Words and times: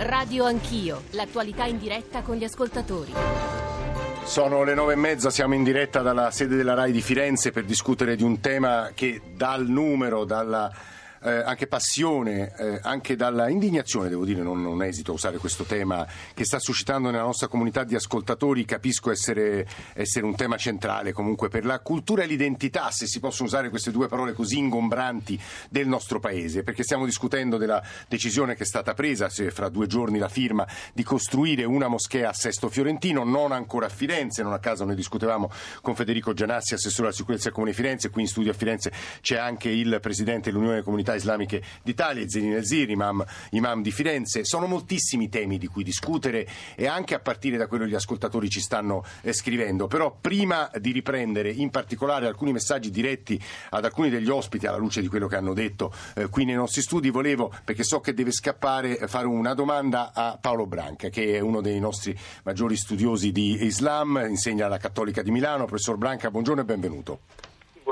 Radio 0.00 0.44
Anch'io, 0.44 1.02
l'attualità 1.10 1.64
in 1.64 1.76
diretta 1.76 2.22
con 2.22 2.36
gli 2.36 2.44
ascoltatori. 2.44 3.12
Sono 4.22 4.62
le 4.62 4.72
nove 4.72 4.92
e 4.92 4.96
mezza, 4.96 5.28
siamo 5.28 5.54
in 5.54 5.64
diretta 5.64 6.02
dalla 6.02 6.30
sede 6.30 6.54
della 6.54 6.74
RAI 6.74 6.92
di 6.92 7.00
Firenze 7.00 7.50
per 7.50 7.64
discutere 7.64 8.14
di 8.14 8.22
un 8.22 8.38
tema 8.38 8.90
che 8.94 9.20
dal 9.34 9.66
numero, 9.66 10.24
dalla 10.24 10.70
eh, 11.22 11.30
anche 11.30 11.66
passione, 11.66 12.54
eh, 12.56 12.80
anche 12.82 13.16
dalla 13.16 13.48
indignazione, 13.48 14.08
devo 14.08 14.24
dire, 14.24 14.42
non, 14.42 14.62
non, 14.62 14.82
esito 14.82 15.12
a 15.12 15.14
usare 15.14 15.38
questo 15.38 15.64
tema 15.64 16.06
che 16.34 16.44
sta 16.44 16.58
suscitando 16.58 17.10
nella 17.10 17.24
nostra 17.24 17.48
comunità 17.48 17.84
di 17.84 17.94
ascoltatori, 17.94 18.64
capisco 18.64 19.10
essere, 19.10 19.66
essere 19.94 20.24
un 20.24 20.36
tema 20.36 20.56
centrale 20.56 21.12
comunque 21.12 21.48
per 21.48 21.64
la 21.64 21.80
cultura 21.80 22.22
e 22.22 22.26
l'identità, 22.26 22.90
se 22.90 23.06
si 23.06 23.20
possono 23.20 23.48
usare 23.48 23.70
queste 23.70 23.90
due 23.90 24.08
parole 24.08 24.32
così 24.32 24.58
ingombranti 24.58 25.40
del 25.70 25.88
nostro 25.88 26.20
paese, 26.20 26.62
perché 26.62 26.82
stiamo 26.82 27.04
discutendo 27.04 27.56
della 27.56 27.82
decisione 28.08 28.54
che 28.54 28.62
è 28.62 28.66
stata 28.66 28.94
presa, 28.94 29.28
se 29.28 29.50
fra 29.50 29.68
due 29.68 29.86
giorni 29.86 30.18
la 30.18 30.28
firma, 30.28 30.66
di 30.92 31.02
costruire 31.02 31.64
una 31.64 31.88
moschea 31.88 32.30
a 32.30 32.32
Sesto 32.32 32.68
Fiorentino, 32.68 33.24
non 33.24 33.52
ancora 33.52 33.86
a 33.86 33.90
Firenze, 33.90 34.42
non 34.42 34.52
a 34.52 34.58
caso 34.58 34.84
noi 34.84 34.94
discutevamo 34.94 35.50
con 35.82 35.94
Federico 35.94 36.32
Gianassi, 36.32 36.74
assessore 36.74 37.08
alla 37.08 37.16
sicurezza 37.16 37.44
del 37.44 37.52
Comune 37.52 37.72
di 37.72 37.76
Firenze, 37.76 38.10
qui 38.10 38.22
in 38.22 38.28
studio 38.28 38.50
a 38.50 38.54
Firenze 38.54 38.92
c'è 39.20 39.36
anche 39.36 39.68
il 39.68 39.98
presidente 40.00 40.50
dell'Unione 40.50 40.82
Comunità 40.82 41.07
comunità 41.08 41.14
islamiche 41.14 41.62
d'Italia, 41.82 42.28
Zenin 42.28 42.54
El-Zir, 42.54 42.90
imam, 42.90 43.24
imam 43.50 43.82
di 43.82 43.90
Firenze. 43.90 44.44
Sono 44.44 44.66
moltissimi 44.66 45.28
temi 45.28 45.58
di 45.58 45.66
cui 45.66 45.82
discutere 45.82 46.46
e 46.74 46.86
anche 46.86 47.14
a 47.14 47.20
partire 47.20 47.56
da 47.56 47.66
quello 47.66 47.84
che 47.84 47.90
gli 47.90 47.94
ascoltatori 47.94 48.50
ci 48.50 48.60
stanno 48.60 49.04
eh, 49.22 49.32
scrivendo. 49.32 49.86
Però 49.86 50.16
prima 50.20 50.70
di 50.78 50.92
riprendere 50.92 51.50
in 51.50 51.70
particolare 51.70 52.26
alcuni 52.26 52.52
messaggi 52.52 52.90
diretti 52.90 53.40
ad 53.70 53.84
alcuni 53.84 54.10
degli 54.10 54.28
ospiti 54.28 54.66
alla 54.66 54.76
luce 54.76 55.00
di 55.00 55.08
quello 55.08 55.26
che 55.26 55.36
hanno 55.36 55.54
detto 55.54 55.92
eh, 56.14 56.28
qui 56.28 56.44
nei 56.44 56.54
nostri 56.54 56.82
studi, 56.82 57.10
volevo, 57.10 57.52
perché 57.64 57.84
so 57.84 58.00
che 58.00 58.12
deve 58.12 58.32
scappare, 58.32 59.06
fare 59.06 59.26
una 59.26 59.54
domanda 59.54 60.12
a 60.12 60.38
Paolo 60.40 60.66
Branca, 60.66 61.08
che 61.08 61.36
è 61.36 61.40
uno 61.40 61.60
dei 61.60 61.78
nostri 61.80 62.16
maggiori 62.42 62.76
studiosi 62.76 63.32
di 63.32 63.64
Islam, 63.64 64.24
insegna 64.28 64.66
alla 64.66 64.78
Cattolica 64.78 65.22
di 65.22 65.30
Milano. 65.30 65.64
Professor 65.64 65.96
Branca, 65.96 66.30
buongiorno 66.30 66.62
e 66.62 66.64
benvenuto 66.64 67.20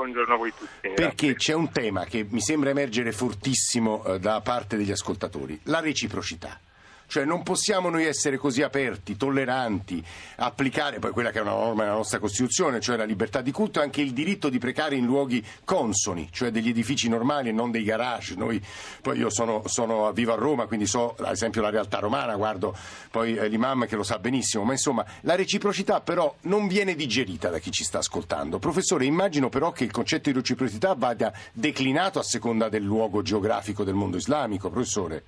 buongiorno 0.07 0.33
a 0.33 0.37
voi 0.37 0.53
tutti. 0.57 0.89
Perché 0.89 1.35
c'è 1.35 1.53
un 1.53 1.69
tema 1.71 2.05
che 2.05 2.25
mi 2.29 2.41
sembra 2.41 2.69
emergere 2.69 3.11
fortissimo 3.11 4.03
eh, 4.05 4.19
da 4.19 4.41
parte 4.41 4.77
degli 4.77 4.91
ascoltatori, 4.91 5.59
la 5.63 5.79
reciprocità. 5.79 6.59
Cioè 7.07 7.23
non 7.23 7.41
possiamo 7.41 7.89
noi 7.89 8.03
essere 8.03 8.37
così 8.37 8.61
aperti, 8.61 9.15
tolleranti, 9.15 10.03
applicare 10.35 10.99
poi 10.99 11.11
quella 11.11 11.31
che 11.31 11.39
è 11.39 11.41
una 11.41 11.51
norma 11.51 11.83
della 11.83 11.95
nostra 11.95 12.19
Costituzione, 12.19 12.81
cioè 12.81 12.97
la 12.97 13.05
libertà 13.05 13.39
di 13.39 13.53
culto 13.53 13.79
e 13.79 13.83
anche 13.83 14.01
il 14.01 14.11
diritto 14.11 14.49
di 14.49 14.59
precare 14.59 14.95
in 14.95 15.05
luoghi 15.05 15.43
consoni, 15.63 16.27
cioè 16.33 16.51
degli 16.51 16.67
edifici 16.67 17.07
normali 17.07 17.47
e 17.47 17.53
non 17.53 17.71
dei 17.71 17.83
garage. 17.83 18.35
Noi, 18.35 18.61
poi 19.01 19.17
io 19.19 19.29
sono, 19.29 19.63
sono, 19.67 20.11
vivo 20.11 20.33
a 20.33 20.35
Roma, 20.35 20.65
quindi 20.65 20.85
so 20.85 21.15
ad 21.17 21.31
esempio 21.31 21.61
la 21.61 21.69
realtà 21.69 21.99
romana, 21.99 22.35
guardo 22.35 22.75
poi 23.09 23.37
eh, 23.37 23.47
l'imam 23.47 23.87
che 23.87 23.95
lo 23.95 24.03
sa 24.03 24.19
benissimo, 24.19 24.65
ma 24.65 24.73
insomma 24.73 25.05
la 25.21 25.35
reciprocità 25.35 26.01
però 26.01 26.35
non 26.41 26.67
viene 26.67 26.93
digerita 26.93 27.47
da 27.49 27.59
chi 27.59 27.71
ci 27.71 27.85
sta 27.85 27.99
ascoltando. 27.99 28.59
Professore, 28.59 29.05
immagino 29.05 29.47
però 29.47 29.71
che 29.71 29.85
il 29.85 29.91
concetto 29.91 30.29
di 30.29 30.35
reciprocità 30.35 30.93
vada 30.93 31.31
declinato 31.53 32.19
a 32.19 32.23
seconda 32.23 32.67
del 32.67 32.83
luogo 32.83 33.21
geografico 33.21 33.85
del 33.85 33.95
mondo 33.95 34.17
islamico, 34.17 34.69
professore. 34.69 35.23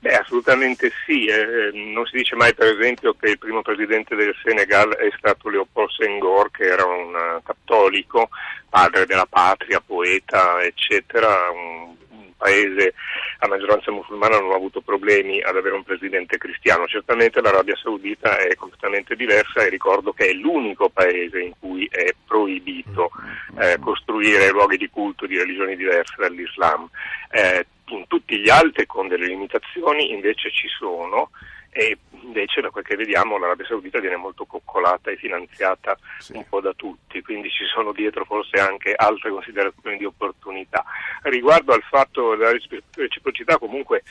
Beh, 0.00 0.14
assolutamente 0.14 0.90
sì. 1.04 1.26
Eh, 1.26 1.70
non 1.72 2.06
si 2.06 2.16
dice 2.16 2.34
mai, 2.34 2.54
per 2.54 2.74
esempio, 2.74 3.14
che 3.14 3.30
il 3.30 3.38
primo 3.38 3.60
presidente 3.60 4.16
del 4.16 4.34
Senegal 4.42 4.94
è 4.94 5.10
stato 5.18 5.50
Leopold 5.50 5.90
Senghor, 5.90 6.50
che 6.50 6.64
era 6.64 6.86
un 6.86 7.40
cattolico, 7.44 8.30
padre 8.70 9.04
della 9.04 9.26
patria, 9.26 9.82
poeta, 9.84 10.62
eccetera, 10.62 11.50
un, 11.50 11.94
un 12.08 12.32
paese 12.34 12.94
a 13.40 13.48
maggioranza 13.48 13.90
musulmana 13.90 14.38
non 14.38 14.52
ha 14.52 14.54
avuto 14.54 14.80
problemi 14.80 15.42
ad 15.42 15.56
avere 15.56 15.74
un 15.74 15.82
presidente 15.82 16.38
cristiano. 16.38 16.86
Certamente 16.86 17.42
l'Arabia 17.42 17.76
Saudita 17.76 18.38
è 18.38 18.54
completamente 18.54 19.14
diversa 19.16 19.62
e 19.62 19.68
ricordo 19.68 20.12
che 20.12 20.28
è 20.28 20.32
l'unico 20.32 20.88
paese 20.88 21.40
in 21.40 21.52
cui 21.58 21.86
è 21.90 22.14
proibito 22.26 23.10
eh, 23.58 23.78
costruire 23.80 24.50
luoghi 24.50 24.76
di 24.78 24.88
culto 24.88 25.26
di 25.26 25.36
religioni 25.36 25.76
diverse 25.76 26.14
dall'Islam. 26.18 26.88
Eh, 27.30 27.66
in 27.94 28.06
tutti 28.06 28.38
gli 28.38 28.48
altri 28.48 28.86
con 28.86 29.08
delle 29.08 29.26
limitazioni 29.26 30.10
invece 30.12 30.50
ci 30.50 30.68
sono 30.68 31.30
e 31.72 31.98
invece 32.22 32.60
da 32.60 32.70
quel 32.70 32.84
che 32.84 32.96
vediamo 32.96 33.38
l'Arabia 33.38 33.66
Saudita 33.66 34.00
viene 34.00 34.16
molto 34.16 34.44
coccolata 34.44 35.10
e 35.10 35.16
finanziata 35.16 35.96
sì. 36.18 36.32
un 36.34 36.44
po' 36.48 36.60
da 36.60 36.72
tutti, 36.74 37.22
quindi 37.22 37.48
ci 37.48 37.64
sono 37.64 37.92
dietro 37.92 38.24
forse 38.24 38.58
anche 38.58 38.92
altre 38.94 39.30
considerazioni 39.30 39.96
di 39.96 40.04
opportunità. 40.04 40.84
Riguardo 41.22 41.72
al 41.72 41.82
fatto 41.82 42.34
della 42.34 42.52
reciprocità 42.96 43.56
comunque 43.58 44.02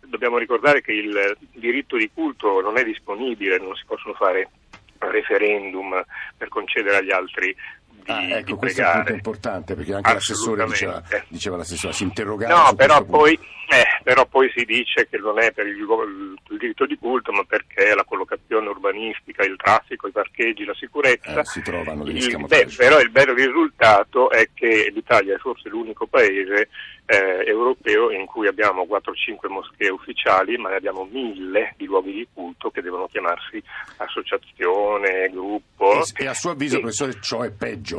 dobbiamo 0.00 0.38
ricordare 0.38 0.82
che 0.82 0.92
il 0.92 1.36
diritto 1.52 1.96
di 1.96 2.10
culto 2.12 2.60
non 2.60 2.76
è 2.78 2.84
disponibile, 2.84 3.58
non 3.58 3.74
si 3.76 3.84
possono 3.86 4.14
fare 4.14 4.50
referendum 4.98 6.02
per 6.36 6.48
concedere 6.48 6.96
agli 6.96 7.10
altri 7.12 7.54
di, 8.04 8.12
ah, 8.12 8.38
ecco, 8.38 8.52
di 8.52 8.54
questo 8.54 8.82
è 8.82 8.86
un 8.86 8.92
punto 8.92 9.12
importante 9.12 9.74
perché 9.74 9.94
anche 9.94 10.12
l'assessore 10.12 10.64
diceva, 10.66 11.02
diceva 11.28 11.56
l'assessore, 11.56 11.92
si 11.94 12.02
interrogava 12.02 12.68
no, 12.68 12.74
però 12.74 13.02
poi, 13.02 13.32
eh, 13.32 13.84
però 14.02 14.26
poi, 14.26 14.52
si 14.54 14.64
dice 14.64 15.08
che 15.08 15.16
non 15.16 15.40
è 15.40 15.52
per 15.52 15.66
il, 15.66 15.78
il, 15.78 16.58
diritto 16.58 16.84
di 16.84 16.98
culto 16.98 17.32
ma 17.32 17.42
perché 17.44 17.94
la 17.94 18.04
collocazione 18.04 18.68
urbanistica, 18.68 19.42
il 19.44 19.56
traffico, 19.56 20.06
i 20.06 20.12
parcheggi, 20.12 20.64
la 20.64 20.74
sicurezza. 20.74 21.40
Eh, 21.40 21.44
si 21.44 21.62
trovano 21.62 22.04
degli 22.04 22.36
beh, 22.36 22.68
però 22.76 23.00
il 23.00 23.10
bello 23.10 23.32
risultato 23.32 24.30
è 24.30 24.48
che 24.52 24.90
l'Italia 24.92 25.34
è 25.34 25.38
forse 25.38 25.68
l'unico 25.70 26.06
paese 26.06 26.68
eh, 27.06 27.44
europeo 27.46 28.10
in 28.10 28.26
cui 28.26 28.46
abbiamo 28.46 28.86
4-5 28.88 29.50
moschee 29.50 29.90
ufficiali 29.90 30.56
ma 30.56 30.70
ne 30.70 30.76
abbiamo 30.76 31.06
mille 31.10 31.74
di 31.76 31.84
luoghi 31.84 32.12
di 32.12 32.28
culto 32.32 32.70
che 32.70 32.80
devono 32.80 33.06
chiamarsi 33.06 33.62
associazione, 33.98 35.28
gruppo. 35.30 36.02
E, 36.16 36.24
e 36.24 36.26
a 36.26 36.34
suo 36.34 36.50
avviso, 36.50 36.76
e, 36.76 36.80
professore, 36.80 37.20
ciò 37.20 37.42
è 37.42 37.50
peggio 37.50 37.93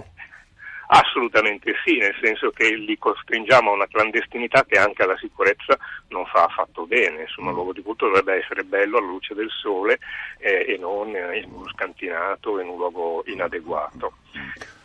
Assolutamente 0.87 1.73
sì, 1.83 1.97
nel 1.97 2.15
senso 2.21 2.51
che 2.51 2.75
li 2.75 2.97
costringiamo 2.97 3.71
a 3.71 3.73
una 3.73 3.87
clandestinità 3.87 4.63
che 4.65 4.77
anche 4.77 5.01
alla 5.01 5.17
sicurezza 5.17 5.77
non 6.09 6.25
fa 6.25 6.43
affatto 6.43 6.85
bene. 6.85 7.21
Insomma, 7.21 7.49
il 7.49 7.55
luogo 7.55 7.73
di 7.73 7.81
culto 7.81 8.05
dovrebbe 8.05 8.35
essere 8.35 8.63
bello 8.63 8.97
alla 8.97 9.07
luce 9.07 9.33
del 9.33 9.49
sole 9.49 9.99
eh, 10.37 10.65
e 10.67 10.77
non 10.77 11.09
in 11.09 11.49
uno 11.51 11.67
scantinato, 11.69 12.59
in 12.59 12.67
un 12.67 12.77
luogo 12.77 13.23
inadeguato. 13.25 14.13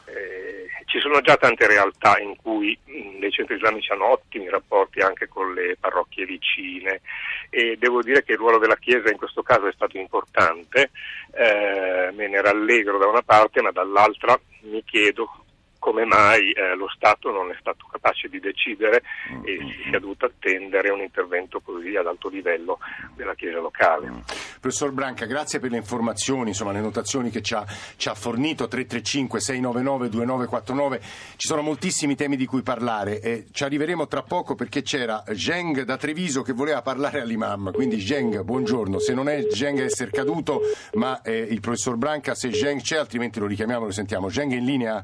Eh, 0.06 0.68
ci 0.86 0.98
sono 0.98 1.20
già 1.20 1.36
tante 1.36 1.66
realtà 1.68 2.18
in 2.18 2.34
cui 2.34 2.76
mh, 2.84 3.20
dei 3.20 3.30
centri 3.30 3.56
islamici 3.56 3.92
hanno 3.92 4.10
ottimi 4.10 4.48
rapporti 4.48 5.00
anche 5.00 5.28
con 5.28 5.54
le 5.54 5.76
parrocchie 5.78 6.24
vicine 6.24 7.02
e 7.48 7.76
devo 7.78 8.02
dire 8.02 8.24
che 8.24 8.32
il 8.32 8.38
ruolo 8.38 8.58
della 8.58 8.76
Chiesa 8.76 9.10
in 9.10 9.16
questo 9.18 9.42
caso 9.42 9.68
è 9.68 9.72
stato 9.72 9.98
importante, 9.98 10.90
eh, 11.32 12.10
me 12.12 12.26
ne 12.26 12.40
rallegro 12.40 12.98
da 12.98 13.06
una 13.06 13.22
parte 13.22 13.62
ma 13.62 13.70
dall'altra 13.70 14.36
mi 14.62 14.82
chiedo 14.84 15.28
come 15.80 16.04
mai 16.04 16.52
eh, 16.52 16.76
lo 16.76 16.86
Stato 16.94 17.32
non 17.32 17.50
è 17.50 17.56
stato 17.58 17.88
capace 17.90 18.28
di 18.28 18.38
decidere 18.38 19.02
mm, 19.32 19.42
e 19.44 19.58
si 19.58 19.88
sia 19.88 19.98
dovuto 19.98 20.26
attendere 20.26 20.90
un 20.90 21.00
intervento 21.00 21.58
così 21.60 21.96
ad 21.96 22.06
alto 22.06 22.28
livello 22.28 22.78
della 23.16 23.34
Chiesa 23.34 23.58
locale. 23.58 24.08
Mm. 24.08 24.18
Professor 24.60 24.92
Branca, 24.92 25.24
grazie 25.24 25.58
per 25.58 25.70
le 25.70 25.78
informazioni, 25.78 26.50
insomma, 26.50 26.72
le 26.72 26.80
notazioni 26.80 27.30
che 27.30 27.40
ci 27.40 27.54
ha, 27.54 27.64
ci 27.96 28.08
ha 28.08 28.14
fornito, 28.14 28.66
335-699-2949, 28.66 31.00
ci 31.36 31.48
sono 31.48 31.62
moltissimi 31.62 32.14
temi 32.14 32.36
di 32.36 32.44
cui 32.44 32.60
parlare 32.62 33.20
e 33.20 33.46
ci 33.50 33.64
arriveremo 33.64 34.06
tra 34.06 34.22
poco 34.22 34.54
perché 34.54 34.82
c'era 34.82 35.24
Zheng 35.26 35.80
da 35.82 35.96
Treviso 35.96 36.42
che 36.42 36.52
voleva 36.52 36.82
parlare 36.82 37.22
all'imam, 37.22 37.72
quindi 37.72 37.98
Zheng, 38.00 38.42
buongiorno, 38.42 38.98
se 38.98 39.14
non 39.14 39.30
è 39.30 39.46
Zheng 39.50 39.80
essere 39.80 40.10
caduto, 40.10 40.60
ma 40.94 41.22
eh, 41.22 41.38
il 41.38 41.60
professor 41.60 41.96
Branca, 41.96 42.34
se 42.34 42.52
Zheng 42.52 42.82
c'è, 42.82 42.98
altrimenti 42.98 43.40
lo 43.40 43.46
richiamiamo, 43.46 43.86
lo 43.86 43.92
sentiamo. 43.92 44.28
Zheng 44.28 44.52
in 44.52 44.66
linea? 44.66 45.02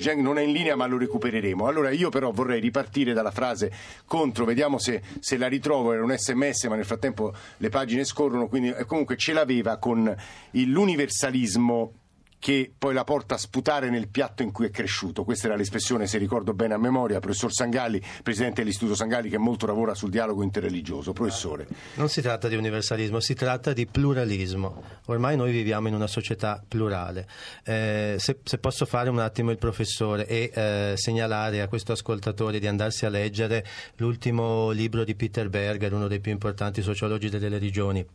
Zheng 0.00 0.20
non 0.20 0.38
è 0.38 0.42
in 0.42 0.52
linea 0.52 0.76
ma 0.76 0.86
lo 0.86 0.98
recupereremo. 0.98 1.66
Allora 1.66 1.90
io 1.90 2.08
però 2.08 2.30
vorrei 2.30 2.60
ripartire 2.60 3.12
dalla 3.12 3.30
frase 3.30 3.70
contro, 4.06 4.44
vediamo 4.44 4.78
se, 4.78 5.02
se 5.20 5.36
la 5.36 5.48
ritrovo, 5.48 5.92
era 5.92 6.02
un 6.02 6.16
sms 6.16 6.64
ma 6.64 6.76
nel 6.76 6.84
frattempo 6.84 7.32
le 7.58 7.68
pagine 7.68 8.04
scorrono, 8.04 8.48
quindi 8.48 8.70
eh, 8.70 8.84
comunque 8.84 9.16
ce 9.16 9.32
l'aveva 9.32 9.78
con 9.78 10.14
l'universalismo 10.50 11.92
che 12.40 12.72
poi 12.76 12.94
la 12.94 13.04
porta 13.04 13.34
a 13.34 13.38
sputare 13.38 13.90
nel 13.90 14.08
piatto 14.08 14.42
in 14.42 14.50
cui 14.50 14.66
è 14.66 14.70
cresciuto. 14.70 15.24
Questa 15.24 15.46
era 15.46 15.56
l'espressione, 15.56 16.06
se 16.06 16.18
ricordo 16.18 16.54
bene 16.54 16.74
a 16.74 16.78
memoria, 16.78 17.20
professor 17.20 17.52
Sangalli, 17.52 18.02
presidente 18.22 18.62
dell'Istituto 18.62 18.96
Sangalli, 18.96 19.28
che 19.28 19.38
molto 19.38 19.66
lavora 19.66 19.94
sul 19.94 20.10
dialogo 20.10 20.42
interreligioso. 20.42 21.12
Professore. 21.12 21.68
Non 21.94 22.08
si 22.08 22.22
tratta 22.22 22.48
di 22.48 22.56
universalismo, 22.56 23.20
si 23.20 23.34
tratta 23.34 23.74
di 23.74 23.86
pluralismo. 23.86 24.82
Ormai 25.06 25.36
noi 25.36 25.52
viviamo 25.52 25.88
in 25.88 25.94
una 25.94 26.06
società 26.06 26.64
plurale. 26.66 27.28
Eh, 27.62 28.16
se, 28.18 28.38
se, 28.42 28.58
posso 28.58 28.86
fare 28.86 29.10
un 29.10 29.18
attimo 29.18 29.50
il 29.50 29.58
professore 29.58 30.26
e 30.26 30.50
eh, 30.52 30.94
segnalare 30.96 31.60
a 31.60 31.68
questo 31.68 31.92
ascoltatore 31.92 32.58
di 32.58 32.66
andarsi 32.66 33.04
a 33.04 33.10
leggere 33.10 33.66
l'ultimo 33.96 34.70
libro 34.70 35.04
di 35.04 35.14
Peter 35.14 35.50
Berger, 35.50 35.92
uno 35.92 36.08
dei 36.08 36.20
più 36.20 36.32
importanti 36.32 36.80
sociologi 36.80 37.28
delle 37.28 37.50
religioni 37.50 38.06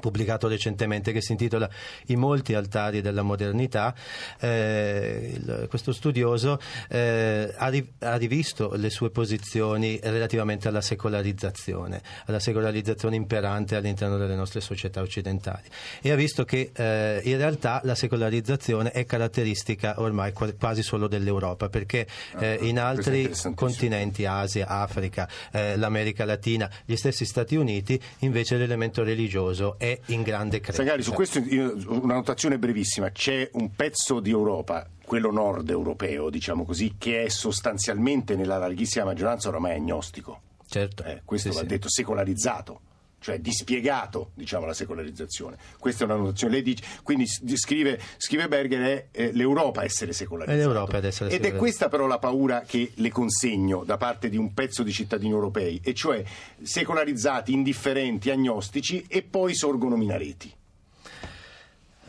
pubblicato 0.00 0.48
recentemente 0.48 1.12
che 1.12 1.22
si 1.22 1.32
intitola 1.32 1.68
I 2.06 2.16
molti 2.16 2.54
altari 2.54 3.00
della 3.00 3.22
modernità. 3.22 3.94
Eh, 4.38 5.32
il, 5.34 5.66
questo 5.68 5.92
studioso 5.92 6.58
eh, 6.88 7.52
ha, 7.56 7.68
ri, 7.68 7.92
ha, 8.00 8.16
rivisto 8.16 8.74
le 8.74 8.90
sue 8.90 9.10
posizioni 9.10 9.98
relativamente 10.02 10.68
alla 10.68 10.80
secolarizzazione, 10.80 12.02
alla 12.26 12.40
secolarizzazione 12.40 13.16
imperante 13.16 13.76
all'interno 13.76 14.16
delle 14.16 14.34
nostre 14.34 14.60
società 14.60 15.00
occidentali 15.00 15.68
e 16.00 16.10
ha 16.10 16.16
visto 16.16 16.44
che 16.44 16.70
eh, 16.74 17.20
in 17.24 17.36
realtà 17.36 17.80
la 17.84 17.94
secolarizzazione 17.94 18.90
è 18.90 19.04
caratteristica 19.04 19.94
ormai 19.98 20.32
quasi 20.32 20.82
solo 20.82 21.06
dell'Europa 21.08 21.68
perché 21.68 22.06
ah, 22.34 22.44
eh, 22.44 22.58
in 22.62 22.78
altri 22.78 23.30
continenti, 23.54 24.24
Asia, 24.26 24.66
Africa, 24.66 25.28
eh, 25.52 25.76
l'America 25.76 26.24
Latina, 26.24 26.70
gli 26.84 26.96
stessi 26.96 27.24
Stati 27.24 27.56
Uniti, 27.56 28.00
invece 28.20 28.56
l'elemento 28.56 29.02
religioso 29.02 29.76
è 29.84 30.00
in 30.06 30.22
grande 30.22 30.60
crescita. 30.60 30.84
Sagari, 30.84 31.02
su 31.02 31.12
questo 31.12 31.42
una 31.88 32.14
notazione 32.14 32.58
brevissima. 32.58 33.10
C'è 33.10 33.48
un 33.52 33.74
pezzo 33.74 34.20
di 34.20 34.30
Europa, 34.30 34.88
quello 35.04 35.30
nord 35.30 35.68
europeo, 35.70 36.30
diciamo 36.30 36.64
così, 36.64 36.94
che 36.98 37.24
è 37.24 37.28
sostanzialmente 37.28 38.36
nella 38.36 38.58
larghissima 38.58 39.04
maggioranza 39.04 39.48
oramai 39.48 39.74
agnostico. 39.74 40.40
Certo. 40.66 41.04
Eh, 41.04 41.22
questo 41.24 41.50
sì, 41.50 41.56
va 41.56 41.62
sì. 41.62 41.68
detto 41.68 41.88
secolarizzato 41.88 42.80
cioè 43.24 43.38
dispiegato 43.38 44.32
diciamo, 44.34 44.66
la 44.66 44.74
secolarizzazione. 44.74 45.56
Questa 45.78 46.04
è 46.04 46.06
una 46.06 46.16
notazione. 46.16 46.52
Lei 46.52 46.62
dice, 46.62 46.84
quindi 47.02 47.26
scrive, 47.26 47.98
scrive 48.18 48.48
Berger 48.48 48.82
è 48.82 49.06
eh, 49.12 49.32
l'Europa 49.32 49.80
a 49.80 49.84
essere 49.84 50.12
secolarizzata. 50.12 50.58
Ad 50.98 51.04
essere 51.06 51.30
Ed 51.30 51.42
è 51.46 51.54
questa 51.56 51.88
però 51.88 52.06
la 52.06 52.18
paura 52.18 52.64
che 52.66 52.92
le 52.96 53.10
consegno 53.10 53.82
da 53.82 53.96
parte 53.96 54.28
di 54.28 54.36
un 54.36 54.52
pezzo 54.52 54.82
di 54.82 54.92
cittadini 54.92 55.32
europei, 55.32 55.80
e 55.82 55.94
cioè 55.94 56.22
secolarizzati, 56.60 57.50
indifferenti, 57.50 58.28
agnostici 58.28 59.06
e 59.08 59.22
poi 59.22 59.54
sorgono 59.54 59.96
minareti. 59.96 60.52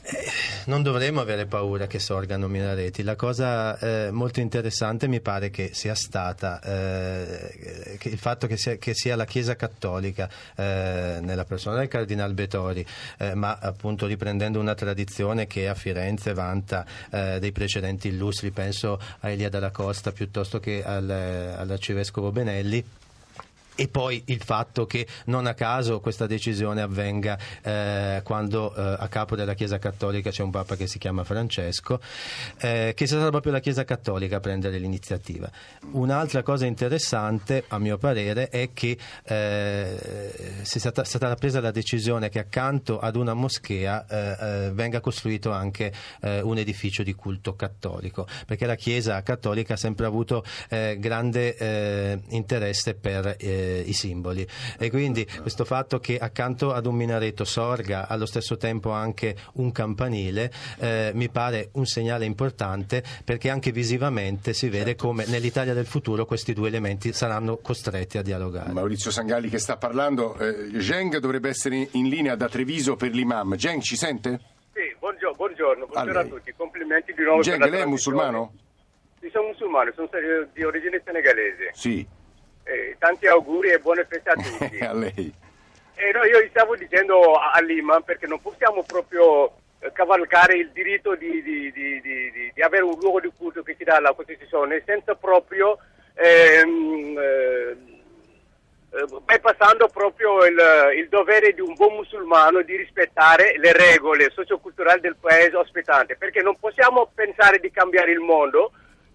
Eh, 0.07 0.31
non 0.66 0.84
dovremmo 0.84 1.19
avere 1.19 1.48
paura 1.48 1.88
che 1.88 1.98
sorgano 1.98 2.48
minareti. 2.48 3.02
La 3.02 3.16
cosa 3.16 3.78
eh, 3.80 4.12
molto 4.12 4.40
interessante 4.40 5.07
mi 5.07 5.19
pare 5.19 5.50
che 5.50 5.72
sia 5.74 5.96
stata 5.96 6.62
eh, 6.62 7.98
il 8.04 8.18
fatto 8.18 8.46
che 8.46 8.56
sia, 8.56 8.75
che 8.78 8.94
sia, 8.94 9.16
la 9.16 9.25
Chiesa 9.25 9.56
Cattolica 9.56 10.30
eh, 10.56 11.18
nella 11.22 11.46
persona 11.46 11.78
del 11.78 11.88
Cardinal 11.88 12.34
Betori, 12.34 12.86
eh, 13.18 13.34
ma 13.34 13.57
appunto 13.60 14.06
riprendendo 14.06 14.60
una 14.60 14.75
tradizione 14.75 15.48
che 15.48 15.68
a 15.68 15.74
Firenze 15.74 16.34
vanta 16.34 16.86
dei 17.10 17.52
precedenti 17.52 18.10
illustri, 18.10 18.52
penso 18.52 19.00
a 19.19 19.30
Elia 19.30 19.50
dalla 19.50 19.72
Costa 19.72 20.12
piuttosto 20.12 20.60
che 20.60 20.84
al, 20.84 21.10
all'arcivescovo 21.10 22.31
Benelli 22.31 22.84
e 23.75 23.88
poi 23.89 24.24
il 24.27 24.42
fatto 24.42 24.86
che 24.86 25.06
non 25.25 25.45
a 25.45 25.54
caso 25.54 26.00
questa 26.00 26.25
decisione 26.25 26.81
avvenga 26.81 27.38
eh, 27.62 28.22
quando 28.24 28.74
eh, 28.74 28.95
a 29.00 29.07
capo 29.07 29.36
della 29.36 29.54
Chiesa 29.54 29.77
Cattolica 29.77 30.31
c'è 30.31 30.44
un 30.44 30.51
Papa 30.51 30.75
che 30.75 30.88
si 30.88 30.98
chiama 30.98 31.24
Francesco, 31.24 32.00
eh, 32.60 32.94
che 32.95 33.06
stata 33.06 33.30
proprio 33.30 33.51
la 33.51 33.60
Chiesa 33.60 33.83
Cattolica 33.83 34.38
a 34.38 34.39
prendere 34.39 34.77
l'iniziativa. 34.77 35.50
Un'altra 35.92 36.44
cosa 36.44 36.66
interessante, 36.66 37.66
a 37.68 37.77
mio 37.80 37.98
parere, 37.98 38.50
è 38.50 38.72
che 38.74 38.98
eh, 39.24 40.62
sia 40.62 40.80
stata, 40.80 41.04
stata, 41.04 41.33
presa 41.36 41.60
la 41.60 41.71
decisione 41.71 42.30
che 42.30 42.39
accanto 42.39 43.00
ad 43.00 43.16
una 43.16 43.33
moschea 43.33 44.06
eh, 44.07 44.18
eh, 44.68 44.71
venga 44.71 45.01
costruito 45.01 45.51
anche 45.51 45.92
un 46.25 46.57
edificio 46.57 47.04
di 47.04 47.13
culto 47.13 47.56
cattolico, 47.56 48.28
perché 48.45 48.66
la 48.66 48.75
Chiesa 48.75 49.21
Cattolica 49.21 49.74
ha 49.74 49.78
sempre 49.78 50.06
avuto 50.06 50.44
grande 50.69 52.21
interesse 52.30 52.95
per 52.95 53.36
i 53.66 53.94
simboli 53.94 54.48
e 54.78 54.90
quindi 54.90 55.26
questo 55.42 55.66
fatto 55.66 56.00
che 56.00 56.18
accanto 56.18 56.74
ad 56.74 56.86
un 56.86 56.96
minareto 56.96 57.44
sorga 57.44 58.08
allo 58.08 58.26
stesso 58.26 58.58
tempo 58.58 58.92
anche 58.92 59.36
un 59.54 59.72
campanile 59.72 60.52
eh, 60.80 61.12
mi 61.14 61.30
pare 61.30 61.70
un 61.74 61.86
segnale 61.86 62.26
importante 62.26 63.04
perché 63.24 63.50
anche 63.50 63.72
visivamente 63.72 64.54
si 64.54 64.70
vede 64.70 64.92
certo. 64.92 65.08
come 65.08 65.26
nell'Italia 65.28 65.74
del 65.74 65.86
futuro 65.86 66.26
questi 66.26 66.54
due 66.54 66.68
elementi 66.68 67.14
saranno 67.14 67.58
costretti 67.58 68.18
a 68.18 68.22
dialogare. 68.22 68.72
Maurizio 68.72 69.12
Sangalli 69.12 69.50
che 69.50 69.60
sta 69.60 69.78
parlando, 69.78 70.38
eh, 70.38 70.72
Geng 70.78 71.18
dovrebbe 71.18 71.50
essere 71.50 71.88
in 71.92 72.10
linea 72.10 72.36
da 72.36 72.48
Treviso 72.50 72.96
per 72.96 73.12
l'imam. 73.12 73.56
Geng 73.56 73.82
ci 73.82 73.96
sente? 73.96 74.40
Sì, 74.74 74.94
buongiorno, 75.00 75.36
buongiorno, 75.36 75.86
buongiorno 75.88 76.20
a, 76.20 76.24
a, 76.24 76.26
tutti, 76.26 76.54
complimenti 76.56 77.14
di 77.14 77.24
nuovo. 77.24 77.42
Geng, 77.42 77.64
lei 77.70 77.82
è 77.82 77.86
musulmano? 77.86 78.54
Sì, 79.20 79.30
sono 79.32 79.48
musulmano, 79.48 79.92
sono 79.96 80.10
di 80.54 80.64
origine 80.64 81.02
senegalese. 81.04 81.72
Sì. 81.74 82.06
Eh, 83.06 83.07
tanti 83.07 83.28
auguri 83.28 83.69
e 83.69 83.80
buone 83.80 84.06
feste 84.06 84.30
a 84.30 84.34
tutti. 84.42 84.78
a 84.80 84.94
lei. 84.94 85.34
Eh, 85.96 86.12
no, 86.12 86.24
io 86.25 86.46
stavo 86.50 86.75
dicendo 86.75 87.36
all'Iman 87.36 88.04
perché 88.04 88.25
non 88.28 88.42
possiamo 88.42 88.84
proprio 88.84 89.52
eh, 89.80 89.92
cavalcare 89.94 90.57
il 90.57 90.72
diritto 90.72 91.16
di, 91.16 91.42
di, 91.42 91.72
di, 91.72 92.02
di, 92.54 92.62
avere 92.62 92.84
un 92.84 92.98
luogo 93.00 93.22
di 93.22 93.31
culto 93.38 93.63
che 93.63 93.75
ci 93.78 93.84
dà 93.84 94.00
la 94.00 94.13
Costituzione 94.13 94.84
senza 94.86 95.16
proprio 95.16 95.78
ehm, 96.16 97.18
eh, 97.18 97.78
bypassando 99.24 99.88
proprio 99.88 100.46
il, 100.46 100.57
il, 100.98 101.07
dovere 101.07 101.54
di 101.54 101.62
un 101.62 101.74
buon 101.75 101.96
musulmano 101.96 102.62
di 102.62 102.75
rispettare 102.75 103.56
le 103.57 103.72
regole 103.72 104.31
socioculturali 104.31 105.00
del 105.00 105.16
paese 105.18 105.56
ospitante 105.56 106.18
perché 106.18 106.42
non 106.42 106.57
possiamo 106.60 107.10
pensare 107.13 107.60
di 107.60 107.72
cambiare 107.72 108.12
il 108.12 108.19
mondo 108.19 108.72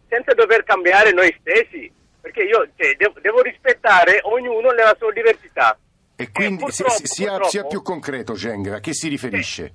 senza 0.08 0.32
dover 0.32 0.64
cambiare 0.64 1.12
noi 1.12 1.34
stessi 1.40 1.98
perché 2.20 2.42
io 2.42 2.68
cioè, 2.76 2.94
devo, 2.96 3.18
devo, 3.20 3.42
rispettare 3.42 4.20
ognuno 4.22 4.70
nella 4.70 4.94
sua 4.98 5.12
diversità. 5.12 5.78
E 6.16 6.30
quindi 6.30 6.64
e 6.64 6.70
sia, 6.72 6.88
sia, 6.88 7.42
sia, 7.44 7.64
più 7.64 7.82
concreto, 7.82 8.34
Geng, 8.34 8.66
a 8.72 8.80
che 8.80 8.92
si 8.92 9.08
riferisce? 9.08 9.72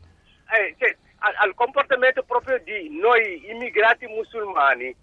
Eh, 0.51 0.75
cioè, 0.77 0.95
al, 1.19 1.33
al, 1.38 1.53
comportamento 1.56 2.24
proprio 2.24 2.59
di 2.63 2.89
noi 3.00 3.50
immigrati 3.50 4.06
musulmani, 4.06 4.95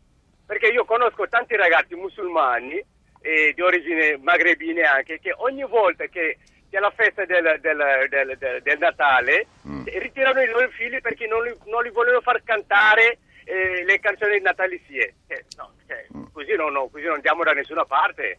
perché 0.46 0.68
io 0.68 0.84
conosco 0.84 1.26
tanti 1.28 1.56
ragazzi 1.56 1.94
musulmani 1.94 2.82
eh, 3.20 3.52
di 3.54 3.60
origine 3.60 4.18
magrebine 4.18 4.82
anche, 4.82 5.18
che 5.18 5.32
ogni 5.36 5.64
volta 5.64 6.06
che 6.06 6.38
c'è 6.70 6.78
la 6.78 6.92
festa 6.94 7.24
del, 7.24 7.58
del, 7.60 8.06
del, 8.08 8.62
del 8.62 8.78
Natale 8.78 9.46
mm. 9.66 9.84
ritirano 9.84 10.40
i 10.40 10.48
loro 10.48 10.68
figli 10.70 11.00
perché 11.00 11.26
non 11.26 11.42
li, 11.42 11.52
non 11.66 11.82
li 11.82 11.90
vogliono 11.90 12.20
far 12.20 12.42
cantare 12.44 13.18
eh, 13.44 13.84
le 13.84 14.00
canzoni 14.00 14.40
natalizie. 14.40 15.14
Eh, 15.26 15.44
no. 15.56 15.70
Così, 16.32 16.54
non, 16.56 16.72
no, 16.72 16.88
così, 16.90 17.04
non, 17.04 17.14
andiamo 17.14 17.42
da 17.42 17.52
nessuna 17.52 17.84
parte. 17.84 18.38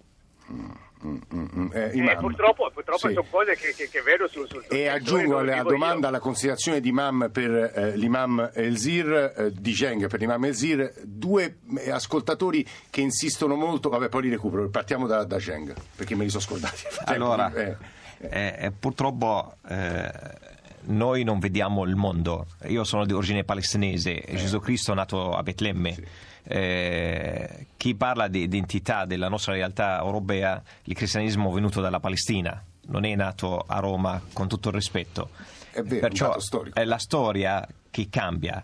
Mm, 1.06 1.18
mm, 1.36 1.68
eh, 1.74 1.92
eh 1.94 2.16
purtroppo, 2.16 2.70
purtroppo 2.74 3.08
sì. 3.08 3.14
sono 3.14 3.26
cose 3.30 3.56
che, 3.56 3.74
che, 3.76 3.90
che 3.90 4.02
vedo 4.02 4.28
sul, 4.28 4.48
sul 4.48 4.64
E 4.70 4.88
aggiungo 4.88 5.40
alla 5.40 5.62
domanda 5.64 6.08
io. 6.08 6.14
la 6.14 6.20
considerazione 6.20 6.80
di 6.80 6.90
Imam 6.90 7.30
per 7.32 7.52
eh, 7.52 7.98
l'imam 7.98 8.52
Elzir, 8.54 9.34
eh, 9.36 9.52
di 9.52 9.74
Geng 9.74 10.08
per 10.08 10.20
l'imam 10.20 10.46
Elzir, 10.46 10.94
due 11.04 11.58
eh, 11.78 11.92
ascoltatori 11.92 12.66
che 12.90 13.02
insistono 13.02 13.56
molto, 13.56 13.90
vabbè 13.90 14.08
poi 14.08 14.24
li 14.24 14.30
recupero, 14.30 14.70
partiamo 14.70 15.06
da, 15.06 15.26
da 15.26 15.38
Geng, 15.38 15.74
perché 15.96 16.16
me 16.16 16.24
li 16.24 16.30
sono 16.30 16.42
scordati. 16.42 16.84
Allora, 17.06 17.52
purtroppo 18.80 19.56
noi 20.86 21.24
non 21.24 21.40
vediamo 21.40 21.84
il 21.84 21.96
mondo. 21.96 22.48
Io 22.68 22.84
sono 22.84 23.06
di 23.06 23.13
origine 23.13 23.44
palestinese, 23.44 24.22
eh. 24.22 24.36
Gesù 24.36 24.60
Cristo 24.60 24.92
è 24.92 24.96
nato 24.96 25.36
a 25.36 25.44
Betlemme. 25.44 25.94
Sì. 25.94 26.06
Eh, 26.46 27.68
chi 27.78 27.96
parla 27.96 28.28
di 28.28 28.42
identità 28.42 29.06
della 29.06 29.30
nostra 29.30 29.54
realtà 29.54 30.00
europea, 30.00 30.62
il 30.84 30.96
cristianesimo 30.96 31.50
è 31.50 31.54
venuto 31.54 31.82
dalla 31.82 32.00
Palestina, 32.00 32.64
non 32.88 33.06
è 33.06 33.16
nato 33.16 33.64
a 33.66 33.80
Roma 33.80 34.22
con 34.34 34.48
tutto 34.48 34.70
il 34.70 34.76
rispetto. 34.76 35.30
È 35.72 35.82
vero, 35.82 36.08
Perciò 36.08 36.36
è, 36.74 36.84
la 36.84 36.98
storia 36.98 37.68
che 37.90 38.08
cambia, 38.10 38.64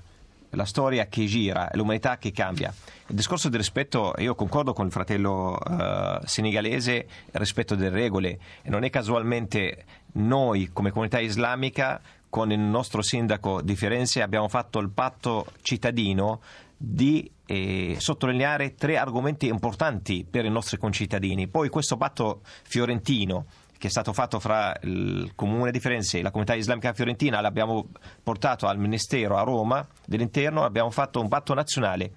la 0.51 0.65
storia 0.65 1.07
che 1.07 1.25
gira, 1.25 1.69
è 1.69 1.75
l'umanità 1.75 2.17
che 2.17 2.31
cambia. 2.31 2.73
Il 3.07 3.15
discorso 3.15 3.49
del 3.49 3.59
rispetto, 3.59 4.13
io 4.17 4.35
concordo 4.35 4.73
con 4.73 4.85
il 4.85 4.91
fratello 4.91 5.57
uh, 5.57 6.23
senegalese, 6.25 6.93
il 6.93 7.39
rispetto 7.39 7.75
delle 7.75 7.89
regole, 7.89 8.39
e 8.61 8.69
non 8.69 8.83
è 8.83 8.89
casualmente 8.89 9.85
noi 10.13 10.69
come 10.71 10.91
comunità 10.91 11.19
islamica 11.19 11.99
con 12.29 12.51
il 12.51 12.59
nostro 12.59 13.01
sindaco 13.01 13.61
di 13.61 13.75
Firenze 13.75 14.21
abbiamo 14.21 14.47
fatto 14.47 14.79
il 14.79 14.89
patto 14.89 15.47
cittadino 15.61 16.41
di 16.77 17.29
eh, 17.51 17.95
sottolineare 17.97 18.75
tre 18.75 18.97
argomenti 18.97 19.47
importanti 19.47 20.23
per 20.29 20.45
i 20.45 20.51
nostri 20.51 20.77
concittadini. 20.77 21.47
Poi 21.47 21.69
questo 21.69 21.97
patto 21.97 22.41
fiorentino 22.43 23.47
che 23.75 23.87
è 23.87 23.89
stato 23.89 24.13
fatto 24.13 24.39
fra 24.39 24.75
il 24.83 25.31
Comune 25.35 25.71
di 25.71 25.79
Firenze 25.79 26.19
e 26.19 26.21
la 26.21 26.29
comunità 26.29 26.53
islamica 26.53 26.93
fiorentina 26.93 27.41
l'abbiamo 27.41 27.87
portato 28.21 28.67
al 28.67 28.77
Ministero 28.77 29.37
a 29.37 29.41
Roma 29.41 29.87
dell'Interno, 30.05 30.63
abbiamo 30.63 30.91
fatto 30.91 31.21
un 31.21 31.27
patto 31.27 31.53
nazionale 31.53 32.11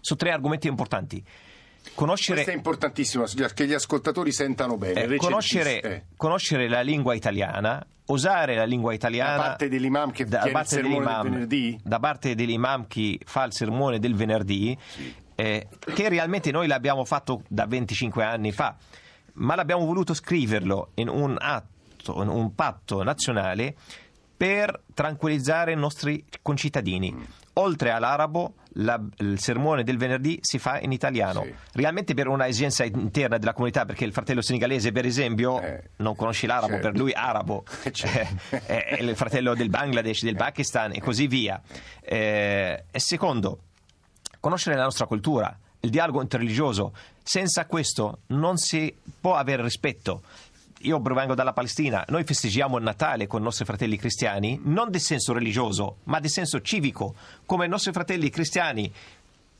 su 0.00 0.16
tre 0.16 0.32
argomenti 0.32 0.66
importanti 0.66 1.22
Conoscere... 1.94 2.34
Questo 2.34 2.52
è 2.52 2.56
importantissimo, 2.56 3.24
che 3.54 3.66
gli 3.66 3.72
ascoltatori 3.72 4.32
sentano 4.32 4.76
bene. 4.76 5.04
Eh, 5.04 5.16
conoscere, 5.16 5.80
eh. 5.80 6.04
conoscere, 6.16 6.68
la 6.68 6.80
lingua 6.80 7.14
italiana, 7.14 7.84
usare 8.06 8.54
la 8.54 8.64
lingua 8.64 8.92
italiana... 8.92 9.36
Da 9.36 9.42
parte 9.42 9.68
dell'imam 9.68 10.10
che 10.10 10.24
da 10.24 10.48
parte 10.50 10.58
il 10.76 10.82
sermone 10.82 11.04
del 11.04 11.30
venerdì? 11.30 11.80
Da 11.82 11.98
parte 11.98 12.34
dell'imam 12.34 12.86
che 12.86 13.18
fa 13.24 13.44
il 13.44 13.52
sermone 13.52 13.98
del 13.98 14.14
venerdì, 14.14 14.78
sì. 14.86 15.14
eh, 15.34 15.68
che 15.94 16.08
realmente 16.08 16.50
noi 16.50 16.66
l'abbiamo 16.66 17.04
fatto 17.04 17.42
da 17.48 17.66
25 17.66 18.24
anni 18.24 18.52
fa, 18.52 18.76
ma 19.34 19.54
l'abbiamo 19.54 19.84
voluto 19.84 20.14
scriverlo 20.14 20.90
in 20.94 21.08
un 21.08 21.36
atto 21.38 21.76
posto 22.08 22.18
un, 22.18 22.28
un 22.28 22.54
patto 22.54 23.02
nazionale 23.02 23.74
per 24.36 24.82
tranquillizzare 24.94 25.72
i 25.72 25.76
nostri 25.76 26.24
concittadini. 26.42 27.14
Oltre 27.60 27.90
all'arabo, 27.90 28.54
la- 28.74 29.00
il 29.18 29.38
sermone 29.40 29.82
del 29.82 29.96
venerdì 29.98 30.38
si 30.42 30.58
fa 30.58 30.78
in 30.80 30.92
italiano. 30.92 31.42
Sì. 31.42 31.54
Realmente 31.72 32.14
per 32.14 32.28
una 32.28 32.46
esigenza 32.46 32.84
interna 32.84 33.36
della 33.38 33.52
comunità, 33.52 33.84
perché 33.84 34.04
il 34.04 34.12
fratello 34.12 34.40
senegalese, 34.42 34.92
per 34.92 35.04
esempio, 35.04 35.60
Eh, 35.60 35.90
non 35.96 36.14
conosce 36.14 36.46
l'arabo, 36.46 36.74
certo. 36.74 36.88
per 36.90 36.96
lui 36.98 37.12
arabo, 37.12 37.64
Certo. 37.90 38.56
Eh, 38.66 38.84
è 38.84 39.02
il 39.02 39.16
fratello 39.16 39.54
del 39.54 39.70
Bangladesh, 39.70 40.22
del 40.22 40.36
Pakistan 40.36 40.92
e 40.94 41.00
così 41.00 41.26
via. 41.26 41.60
Eh, 42.00 42.84
e 42.90 43.00
secondo, 43.00 43.58
conoscere 44.40 44.76
la 44.76 44.84
nostra 44.84 45.06
cultura, 45.06 45.56
il 45.80 45.90
dialogo 45.90 46.22
interreligioso. 46.22 46.92
Senza 47.22 47.66
questo 47.66 48.20
non 48.28 48.56
si 48.56 48.94
può 49.20 49.34
avere 49.34 49.62
rispetto. 49.62 50.22
Io 50.82 51.00
provengo 51.00 51.34
dalla 51.34 51.52
Palestina, 51.52 52.04
noi 52.08 52.22
festeggiamo 52.22 52.76
il 52.76 52.84
Natale 52.84 53.26
con 53.26 53.40
i 53.40 53.44
nostri 53.44 53.64
fratelli 53.64 53.96
cristiani, 53.96 54.60
non 54.64 54.90
di 54.90 55.00
senso 55.00 55.32
religioso, 55.32 55.96
ma 56.04 56.20
di 56.20 56.28
senso 56.28 56.60
civico, 56.60 57.14
come 57.46 57.66
i 57.66 57.68
nostri 57.68 57.90
fratelli 57.90 58.30
cristiani 58.30 58.92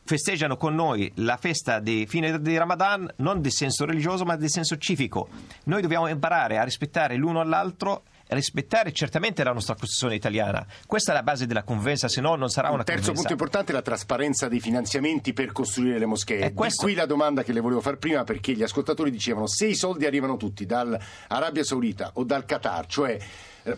festeggiano 0.04 0.56
con 0.56 0.74
noi 0.74 1.10
la 1.16 1.36
festa 1.36 1.80
di 1.80 2.06
fine 2.06 2.40
di 2.40 2.56
Ramadan 2.56 3.12
non 3.16 3.42
di 3.42 3.50
senso 3.50 3.84
religioso 3.84 4.24
ma 4.24 4.36
di 4.36 4.48
senso 4.48 4.78
civico. 4.78 5.28
Noi 5.64 5.82
dobbiamo 5.82 6.06
imparare 6.06 6.56
a 6.56 6.64
rispettare 6.64 7.16
l'uno 7.16 7.40
all'altro 7.40 8.04
rispettare 8.28 8.92
certamente 8.92 9.42
la 9.44 9.52
nostra 9.52 9.74
Costituzione 9.74 10.14
italiana. 10.14 10.66
Questa 10.86 11.12
è 11.12 11.14
la 11.14 11.22
base 11.22 11.46
della 11.46 11.62
convenza, 11.62 12.08
se 12.08 12.20
no 12.20 12.34
non 12.36 12.48
sarà 12.48 12.68
una 12.68 12.78
Un 12.78 12.84
terzo 12.84 13.06
convenza. 13.06 13.28
punto 13.28 13.32
importante 13.32 13.72
è 13.72 13.74
la 13.74 13.82
trasparenza 13.82 14.48
dei 14.48 14.60
finanziamenti 14.60 15.32
per 15.32 15.52
costruire 15.52 15.98
le 15.98 16.06
moschee. 16.06 16.40
E 16.40 16.52
questo- 16.52 16.84
qui 16.84 16.94
la 16.94 17.06
domanda 17.06 17.42
che 17.42 17.52
le 17.52 17.60
volevo 17.60 17.80
fare 17.80 17.96
prima 17.96 18.24
perché 18.24 18.52
gli 18.52 18.62
ascoltatori 18.62 19.10
dicevano 19.10 19.46
se 19.46 19.66
i 19.66 19.74
soldi 19.74 20.06
arrivano 20.06 20.36
tutti 20.36 20.66
dall'Arabia 20.66 21.64
Saudita 21.64 22.10
o 22.14 22.24
dal 22.24 22.44
Qatar, 22.44 22.86
cioè 22.86 23.18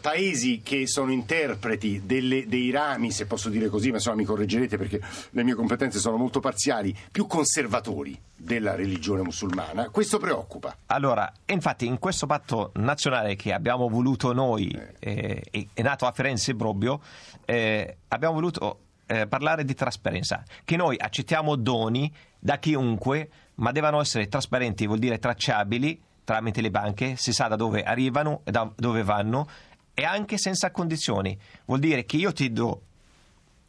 paesi 0.01 0.61
che 0.63 0.87
sono 0.87 1.11
interpreti 1.11 2.03
delle- 2.05 2.47
dei 2.47 2.71
rami, 2.71 3.11
se 3.11 3.27
posso 3.27 3.49
dire 3.49 3.69
così, 3.69 3.91
ma 3.91 3.97
insomma 3.97 4.17
mi 4.17 4.25
correggerete 4.25 4.77
perché 4.77 5.01
le 5.31 5.43
mie 5.43 5.55
competenze 5.55 5.99
sono 5.99 6.17
molto 6.17 6.41
parziali, 6.41 6.97
più 7.11 7.27
conservatori 7.27 8.19
della 8.37 8.75
religione 8.75 9.23
musulmana, 9.23 9.91
questo 9.91 10.19
preoccupa. 10.19 10.77
Allora, 10.87 11.31
infatti 11.47 11.87
in 11.87 11.99
questo 11.99 12.27
patto 12.27 12.73
nazionale 12.75 13.37
che 13.37 13.53
abbiamo 13.53 13.89
voluto 13.89 14.33
noi, 14.33 14.71
eh, 14.99 15.43
e- 15.51 15.69
è 15.73 15.83
nato 15.83 16.07
a 16.07 16.13
Firenze 16.13 16.55
proprio, 16.55 17.01
eh, 17.45 17.97
abbiamo 18.09 18.35
voluto 18.35 18.81
eh, 19.07 19.27
parlare 19.27 19.65
di 19.65 19.75
trasparenza, 19.75 20.45
che 20.65 20.77
noi 20.77 20.97
accettiamo 20.97 21.57
doni 21.57 22.13
da 22.39 22.59
chiunque, 22.59 23.29
ma 23.57 23.73
devono 23.73 24.01
essere 24.01 24.29
trasparenti, 24.29 24.87
vuol 24.87 25.01
dire 25.01 25.19
tracciabili 25.19 26.01
tramite 26.23 26.61
le 26.61 26.71
banche, 26.71 27.17
si 27.17 27.33
sa 27.33 27.49
da 27.49 27.57
dove 27.57 27.83
arrivano 27.83 28.43
e 28.45 28.53
da 28.53 28.71
dove 28.77 29.03
vanno, 29.03 29.49
e 30.01 30.05
anche 30.05 30.39
senza 30.39 30.71
condizioni. 30.71 31.39
Vuol 31.67 31.79
dire 31.79 32.07
che 32.07 32.17
io 32.17 32.33
ti 32.33 32.51
do 32.51 32.81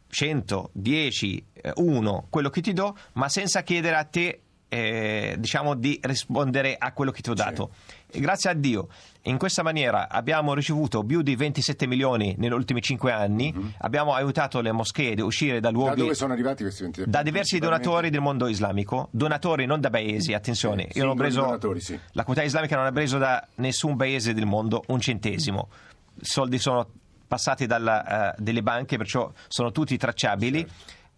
100, 0.08 0.70
10, 0.72 1.46
1, 1.76 2.28
quello 2.30 2.50
che 2.50 2.62
ti 2.62 2.72
do, 2.72 2.96
ma 3.14 3.28
senza 3.28 3.64
chiedere 3.64 3.98
a 3.98 4.06
te 4.06 4.42
eh, 4.70 5.36
diciamo 5.38 5.74
di 5.76 6.00
rispondere 6.02 6.78
a 6.80 6.94
quello 6.94 7.12
che 7.12 7.20
ti 7.20 7.30
ho 7.30 7.34
dato. 7.34 7.72
E 8.10 8.22
grazie 8.22 8.50
a 8.50 8.54
Dio, 8.54 8.88
in 9.24 9.38
questa 9.38 9.62
maniera 9.62 10.08
abbiamo 10.08 10.54
ricevuto 10.54 11.04
più 11.04 11.22
di 11.22 11.36
27 11.36 11.86
milioni 11.86 12.36
negli 12.38 12.54
ultimi 12.54 12.82
5 12.82 13.12
anni, 13.12 13.54
abbiamo 13.80 14.14
aiutato 14.14 14.62
le 14.62 14.72
moschee 14.72 15.12
ad 15.12 15.20
uscire 15.20 15.60
da 15.60 15.70
Da 15.70 15.76
luoghi 15.76 16.00
dove 16.00 16.14
sono 16.14 16.32
arrivati 16.32 16.64
questi 16.64 16.84
20 16.84 17.04
da 17.08 17.22
diversi 17.22 17.60
donatori 17.60 18.10
del 18.10 18.22
mondo 18.22 18.48
islamico, 18.48 19.10
donatori 19.12 19.66
non 19.66 19.82
da 19.82 19.90
paesi, 19.90 20.34
attenzione, 20.34 20.88
Sì, 20.92 21.00
io 21.00 21.04
non 21.04 21.14
ho 21.14 21.16
preso, 21.18 21.42
donatori, 21.42 21.82
sì. 21.82 22.00
la 22.12 22.24
comunità 22.24 22.48
islamica 22.48 22.78
non 22.78 22.86
ha 22.86 22.92
preso 22.94 23.18
da 23.18 23.46
nessun 23.56 23.98
paese 23.98 24.34
del 24.34 24.46
mondo 24.46 24.84
un 24.88 25.02
centesimo, 25.02 25.68
i 25.70 26.00
soldi 26.20 26.60
sono 26.60 26.88
passati 27.27 27.65
dalla, 27.65 28.34
eh, 28.34 28.36
delle 28.38 28.62
banche, 28.62 28.98
perciò 28.98 29.32
sono 29.48 29.72
tutti 29.72 29.96
tracciabili, 29.98 30.60
Certo. 30.60 30.74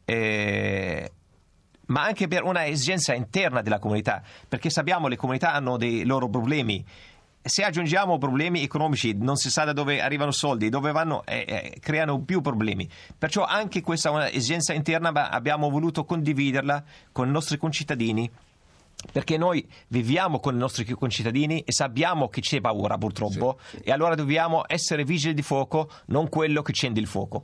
eh, 0.05 1.11
ma 1.87 2.03
anche 2.03 2.27
per 2.27 2.43
una 2.43 2.65
esigenza 2.65 3.13
interna 3.13 3.61
della 3.61 3.79
comunità, 3.79 4.21
perché 4.47 4.69
sappiamo 4.69 5.05
che 5.05 5.11
le 5.11 5.17
comunità 5.17 5.53
hanno 5.53 5.77
dei 5.77 6.05
loro 6.05 6.29
problemi. 6.29 6.85
Se 7.45 7.63
aggiungiamo 7.63 8.17
problemi 8.17 8.63
economici, 8.63 9.17
non 9.17 9.35
si 9.35 9.49
sa 9.49 9.65
da 9.65 9.73
dove 9.73 9.99
arrivano 10.01 10.31
soldi, 10.31 10.69
dove 10.69 10.93
vanno, 10.93 11.25
eh, 11.25 11.43
eh, 11.45 11.77
creano 11.81 12.21
più 12.21 12.39
problemi. 12.39 12.87
Perciò 13.17 13.43
anche 13.43 13.81
questa 13.81 14.09
è 14.09 14.11
una 14.13 14.29
esigenza 14.29 14.71
interna, 14.71 15.11
ma 15.11 15.27
abbiamo 15.27 15.69
voluto 15.69 16.05
condividerla 16.05 16.83
con 17.11 17.27
i 17.27 17.31
nostri 17.31 17.57
concittadini. 17.57 18.31
Perché 19.11 19.37
noi 19.37 19.67
viviamo 19.89 20.39
con 20.39 20.55
i 20.55 20.57
nostri 20.57 20.85
concittadini 20.93 21.61
e 21.61 21.71
sappiamo 21.71 22.29
che 22.29 22.41
c'è 22.41 22.61
paura 22.61 22.97
purtroppo 22.97 23.59
Sì, 23.69 23.77
e 23.83 23.91
allora 23.91 24.15
dobbiamo 24.15 24.63
essere 24.67 25.03
vigili 25.03 25.33
di 25.33 25.41
fuoco, 25.41 25.89
non 26.07 26.29
quello 26.29 26.61
che 26.61 26.71
accende 26.71 26.99
il 26.99 27.07
fuoco. 27.07 27.43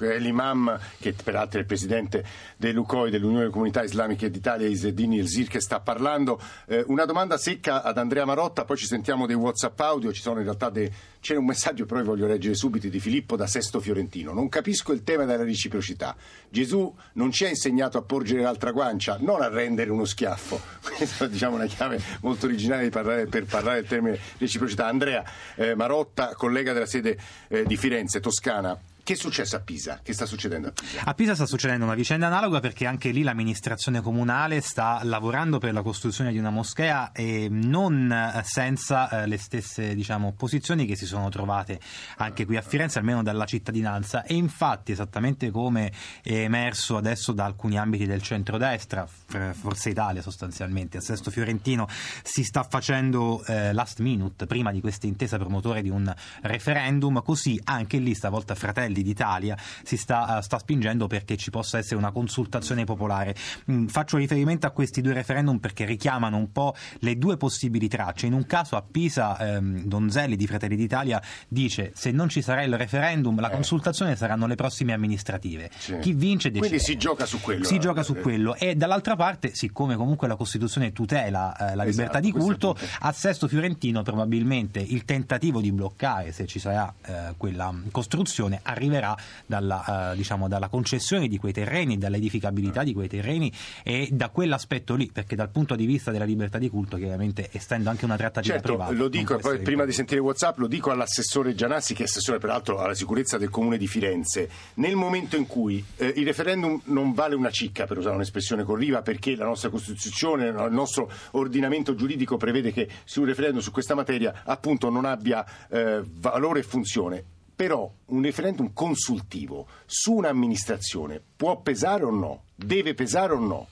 Eh, 0.00 0.18
L'imam, 0.18 0.78
che 0.98 1.12
peraltro 1.12 1.58
è 1.58 1.60
il 1.62 1.66
presidente 1.66 2.24
dell'UCOI, 2.56 3.10
dell'Unione 3.10 3.40
delle 3.40 3.52
Comunità 3.52 3.82
Islamiche 3.82 4.30
d'Italia, 4.30 4.66
Iseddini 4.66 5.18
Elzir, 5.18 5.46
che 5.48 5.60
sta 5.60 5.80
parlando. 5.80 6.40
Eh, 6.66 6.84
una 6.88 7.04
domanda 7.04 7.36
secca 7.36 7.82
ad 7.82 7.98
Andrea 7.98 8.24
Marotta, 8.24 8.64
poi 8.64 8.76
ci 8.76 8.86
sentiamo 8.86 9.26
dei 9.26 9.36
WhatsApp 9.36 9.78
audio, 9.80 10.12
ci 10.12 10.22
sono 10.22 10.38
in 10.38 10.44
realtà 10.44 10.70
dei... 10.70 10.90
c'è 11.20 11.36
un 11.36 11.44
messaggio, 11.44 11.84
però 11.84 12.02
voglio 12.02 12.26
leggere 12.26 12.54
subito, 12.54 12.88
di 12.88 13.00
Filippo 13.00 13.36
da 13.36 13.46
Sesto 13.46 13.80
Fiorentino. 13.80 14.32
Non 14.32 14.48
capisco 14.48 14.92
il 14.92 15.02
tema 15.02 15.24
della 15.24 15.44
reciprocità. 15.44 16.16
Gesù 16.48 16.92
non 17.14 17.30
ci 17.30 17.44
ha 17.44 17.48
insegnato 17.48 17.98
a 17.98 18.02
porgere 18.02 18.42
l'altra 18.42 18.72
guancia, 18.72 19.18
non 19.20 19.42
a 19.42 19.48
rendere 19.48 19.90
uno 19.90 20.04
schiaffo. 20.04 20.60
Questa 20.96 21.24
è 21.24 21.28
diciamo, 21.28 21.56
una 21.56 21.66
chiave 21.66 22.00
molto 22.20 22.46
originale 22.46 22.88
parlare- 22.88 23.26
per 23.26 23.44
parlare 23.44 23.80
del 23.80 23.88
termine 23.88 24.18
reciprocità. 24.38 24.86
Andrea 24.86 25.24
eh, 25.56 25.74
Marotta, 25.74 26.34
collega 26.34 26.72
della 26.72 26.86
sede 26.86 27.18
eh, 27.48 27.64
di 27.64 27.76
Firenze, 27.76 28.20
Toscana. 28.20 28.78
Che 29.04 29.12
è 29.12 29.16
successo 29.16 29.56
a 29.56 29.60
Pisa? 29.60 30.00
Che 30.02 30.14
sta 30.14 30.24
succedendo 30.24 30.68
a 30.68 30.72
Pisa? 30.72 31.02
A 31.04 31.12
Pisa 31.12 31.34
sta 31.34 31.44
succedendo 31.44 31.84
una 31.84 31.94
vicenda 31.94 32.26
analoga 32.26 32.60
perché 32.60 32.86
anche 32.86 33.10
lì 33.10 33.22
l'amministrazione 33.22 34.00
comunale 34.00 34.62
sta 34.62 35.00
lavorando 35.02 35.58
per 35.58 35.74
la 35.74 35.82
costruzione 35.82 36.32
di 36.32 36.38
una 36.38 36.48
moschea 36.48 37.12
e 37.12 37.48
non 37.50 38.40
senza 38.46 39.10
eh, 39.10 39.26
le 39.26 39.36
stesse 39.36 39.94
diciamo, 39.94 40.28
opposizioni 40.28 40.86
che 40.86 40.96
si 40.96 41.04
sono 41.04 41.28
trovate 41.28 41.78
anche 42.16 42.46
qui 42.46 42.56
a 42.56 42.62
Firenze, 42.62 42.98
almeno 42.98 43.22
dalla 43.22 43.44
cittadinanza. 43.44 44.24
E 44.24 44.36
infatti, 44.36 44.92
esattamente 44.92 45.50
come 45.50 45.92
è 46.22 46.32
emerso 46.32 46.96
adesso 46.96 47.32
da 47.32 47.44
alcuni 47.44 47.76
ambiti 47.76 48.06
del 48.06 48.22
centrodestra, 48.22 49.06
F- 49.06 49.52
Forza 49.52 49.90
Italia 49.90 50.22
sostanzialmente, 50.22 50.96
a 50.96 51.02
Sesto 51.02 51.30
Fiorentino, 51.30 51.86
si 52.22 52.42
sta 52.42 52.62
facendo 52.62 53.44
eh, 53.44 53.74
last 53.74 54.00
minute 54.00 54.46
prima 54.46 54.72
di 54.72 54.80
questa 54.80 55.06
intesa 55.06 55.36
promotore 55.36 55.82
di 55.82 55.90
un 55.90 56.10
referendum, 56.40 57.22
così 57.22 57.60
anche 57.64 57.98
lì 57.98 58.14
stavolta 58.14 58.54
Fratelli 58.54 58.92
d'Italia 59.02 59.56
si 59.82 59.96
sta, 59.96 60.38
eh, 60.38 60.42
sta 60.42 60.58
spingendo 60.58 61.06
perché 61.06 61.36
ci 61.36 61.50
possa 61.50 61.78
essere 61.78 61.96
una 61.96 62.10
consultazione 62.10 62.84
popolare. 62.84 63.34
Mm, 63.70 63.86
faccio 63.86 64.16
riferimento 64.16 64.66
a 64.66 64.70
questi 64.70 65.00
due 65.00 65.12
referendum 65.12 65.58
perché 65.58 65.84
richiamano 65.84 66.36
un 66.36 66.52
po' 66.52 66.74
le 67.00 67.18
due 67.18 67.36
possibili 67.36 67.88
tracce. 67.88 68.26
In 68.26 68.32
un 68.32 68.46
caso 68.46 68.76
a 68.76 68.82
Pisa 68.82 69.38
ehm, 69.38 69.84
Donzelli 69.84 70.36
di 70.36 70.46
Fratelli 70.46 70.76
d'Italia 70.76 71.20
dice 71.48 71.92
se 71.94 72.10
non 72.10 72.28
ci 72.28 72.42
sarà 72.42 72.62
il 72.62 72.76
referendum 72.76 73.40
la 73.40 73.50
consultazione 73.50 74.16
saranno 74.16 74.46
le 74.46 74.54
prossime 74.54 74.92
amministrative. 74.92 75.66
Eh. 75.66 75.70
Sì. 75.76 75.98
Chi 75.98 76.12
vince 76.12 76.50
decide. 76.50 76.68
Quindi 76.68 76.84
si 76.84 76.96
gioca 76.96 77.26
su 77.26 77.40
quello. 77.40 77.64
Si 77.64 77.76
eh, 77.76 77.78
gioca 77.78 78.02
su 78.02 78.14
eh, 78.14 78.20
quello 78.20 78.54
e 78.54 78.74
dall'altra 78.74 79.16
parte, 79.16 79.54
siccome 79.54 79.96
comunque 79.96 80.28
la 80.28 80.36
Costituzione 80.36 80.92
tutela 80.92 81.54
eh, 81.56 81.74
la 81.74 81.84
Esatto, 81.84 81.88
libertà 81.88 82.20
di 82.20 82.32
culto, 82.32 82.76
a 83.00 83.12
Sesto 83.12 83.48
Fiorentino 83.48 84.02
probabilmente 84.02 84.80
il 84.80 85.04
tentativo 85.04 85.60
di 85.60 85.72
bloccare, 85.72 86.32
se 86.32 86.46
ci 86.46 86.58
sarà 86.58 86.92
eh, 87.04 87.34
quella 87.36 87.74
costruzione, 87.90 88.60
arriverà 88.84 89.16
dalla, 89.46 90.12
eh, 90.12 90.16
diciamo, 90.16 90.48
dalla 90.48 90.68
concessione 90.68 91.28
di 91.28 91.38
quei 91.38 91.52
terreni, 91.52 91.98
dall'edificabilità 91.98 92.82
di 92.82 92.92
quei 92.92 93.08
terreni 93.08 93.52
e 93.82 94.08
da 94.12 94.28
quell'aspetto 94.28 94.94
lì, 94.94 95.10
perché 95.12 95.34
dal 95.34 95.50
punto 95.50 95.74
di 95.74 95.86
vista 95.86 96.10
della 96.10 96.24
libertà 96.24 96.58
di 96.58 96.68
culto, 96.68 96.96
chiaramente 96.96 97.48
essendo 97.52 97.90
anche 97.90 98.04
una 98.04 98.16
trattativa 98.16 98.54
Certo, 98.54 98.68
privata. 98.68 98.92
lo 98.92 99.08
dico 99.08 99.38
poi 99.38 99.58
prima 99.60 99.84
di 99.84 99.92
sentire 99.92 100.20
WhatsApp 100.20 100.58
lo 100.58 100.66
dico 100.66 100.90
all'assessore 100.90 101.54
Gianassi 101.54 101.94
che 101.94 102.02
è 102.02 102.06
assessore 102.06 102.38
peraltro 102.38 102.78
alla 102.78 102.94
sicurezza 102.94 103.38
del 103.38 103.50
comune 103.50 103.78
di 103.78 103.86
Firenze. 103.86 104.48
Nel 104.74 104.96
momento 104.96 105.36
in 105.36 105.46
cui 105.46 105.84
eh, 105.96 106.12
il 106.16 106.24
referendum 106.24 106.80
non 106.84 107.12
vale 107.12 107.34
una 107.34 107.50
cicca 107.50 107.86
per 107.86 107.98
usare 107.98 108.14
un'espressione 108.14 108.64
corriva 108.64 109.02
perché 109.02 109.34
la 109.36 109.46
nostra 109.46 109.70
Costituzione, 109.70 110.48
il 110.48 110.68
nostro 110.70 111.10
ordinamento 111.32 111.94
giuridico 111.94 112.36
prevede 112.36 112.72
che 112.72 112.88
su 113.04 113.20
un 113.20 113.26
referendum 113.26 113.60
su 113.60 113.70
questa 113.70 113.94
materia 113.94 114.42
appunto 114.44 114.90
non 114.90 115.04
abbia 115.04 115.44
eh, 115.68 116.02
valore 116.04 116.60
e 116.60 116.62
funzione. 116.62 117.24
Però 117.54 117.90
un 118.06 118.22
referendum 118.22 118.72
consultivo 118.72 119.68
su 119.86 120.14
un'amministrazione 120.14 121.22
può 121.36 121.60
pesare 121.60 122.04
o 122.04 122.10
no? 122.10 122.44
Deve 122.54 122.94
pesare 122.94 123.32
o 123.32 123.38
no? 123.38 123.68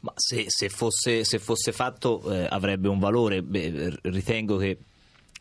Ma 0.00 0.12
se, 0.14 0.44
se 0.48 0.68
fosse, 0.68 1.24
se 1.24 1.38
fosse 1.38 1.72
fatto 1.72 2.32
eh, 2.32 2.46
avrebbe 2.48 2.88
un 2.88 2.98
valore. 2.98 3.42
Beh, 3.42 3.98
ritengo 4.02 4.56
che 4.56 4.78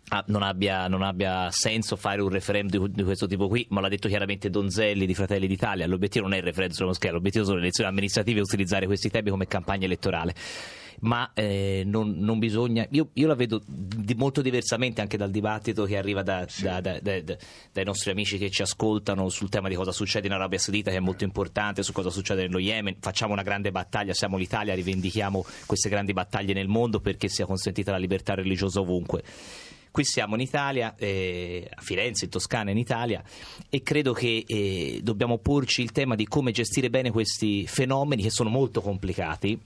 ah, 0.10 0.24
non 0.28 0.44
abbia, 0.44 0.88
non 0.88 1.02
abbia, 1.02 1.50
senso 1.52 1.96
fare 1.96 2.22
un 2.22 2.30
referendum 2.30 2.88
di, 2.88 3.04
questo 3.04 3.28
tipo 3.28 3.48
qui, 3.48 3.66
ma 3.70 3.82
l'ha 3.82 3.90
detto 3.90 4.08
chiaramente 4.08 4.50
Donzelli 4.50 5.06
di 5.06 5.14
Fratelli 5.14 5.48
d'Italia. 5.48 5.88
L'obiettivo 5.88 6.26
non 6.26 6.34
è 6.34 6.38
il 6.38 6.44
referendum 6.44 6.76
sulla 6.76 6.90
moschea, 6.90 7.12
l'obiettivo 7.12 7.46
sono 7.46 7.58
le 7.58 7.64
elezioni 7.64 7.90
amministrative 7.90 8.40
e 8.40 8.44
utilizzare 8.44 8.86
questi 8.86 9.10
temi 9.10 9.30
come 9.30 9.48
campagna 9.48 9.86
elettorale 9.86 10.34
ma 11.02 11.32
eh, 11.34 11.84
non, 11.86 12.16
non, 12.18 12.40
bisogna. 12.40 12.86
Io, 12.92 13.10
io 13.14 13.28
la 13.28 13.36
vedo 13.36 13.62
di, 13.66 14.14
molto 14.16 14.42
diversamente 14.42 15.02
anche 15.02 15.18
dal 15.18 15.32
dibattito 15.32 15.84
che 15.86 15.98
arriva 15.98 16.22
da, 16.24 16.46
sì. 16.48 16.64
da, 16.64 16.80
da, 16.80 17.00
dai 17.02 17.84
nostri 17.84 18.12
amici 18.12 18.38
che 18.38 18.50
ci 18.50 18.62
ascoltano 18.62 19.30
sul 19.30 19.50
tema 19.50 19.68
di 19.68 19.76
cosa 19.76 19.92
succede 19.92 20.28
in 20.28 20.34
Arabia 20.34 20.58
Saudita, 20.58 20.92
che 20.92 20.98
è 20.98 21.02
molto 21.02 21.24
importante, 21.24 21.84
su 21.84 21.92
cosa 21.92 22.10
succede 22.10 22.44
nello 22.44 22.60
Yemen. 22.60 22.98
Facciamo 23.00 23.34
una 23.34 23.44
grande 23.44 23.72
battaglia, 23.72 24.14
siamo 24.14 24.38
l'Italia, 24.38 24.74
rivendichiamo 24.74 25.46
queste 25.66 25.90
grandi 25.90 26.14
battaglie 26.14 26.54
nel 26.54 26.68
mondo 26.68 27.00
perché 27.00 27.28
sia 27.28 27.46
consentita 27.46 27.92
la 27.92 27.98
libertà 27.98 28.34
religiosa 28.34 28.80
ovunque. 28.80 29.24
Qui 29.96 30.04
siamo 30.04 30.36
in 30.36 30.42
Italia, 30.42 30.94
eh, 30.98 31.70
a 31.74 31.82
Firenze, 31.82 32.25
in 32.25 32.30
Toscana, 32.30 32.70
in 32.70 32.78
Italia, 32.78 33.24
e 33.70 33.82
credo 33.82 34.12
che 34.12 34.44
eh, 34.46 35.00
dobbiamo 35.02 35.38
porci 35.38 35.82
il 35.82 35.94
tema 35.94 36.16
di 36.16 36.28
come 36.28 36.52
gestire 36.52 36.90
bene 36.90 37.12
questi 37.12 37.66
fenomeni 37.66 38.22
che 38.22 38.30
sono 38.30 38.50
molto 38.50 38.82
complicati 38.82 39.58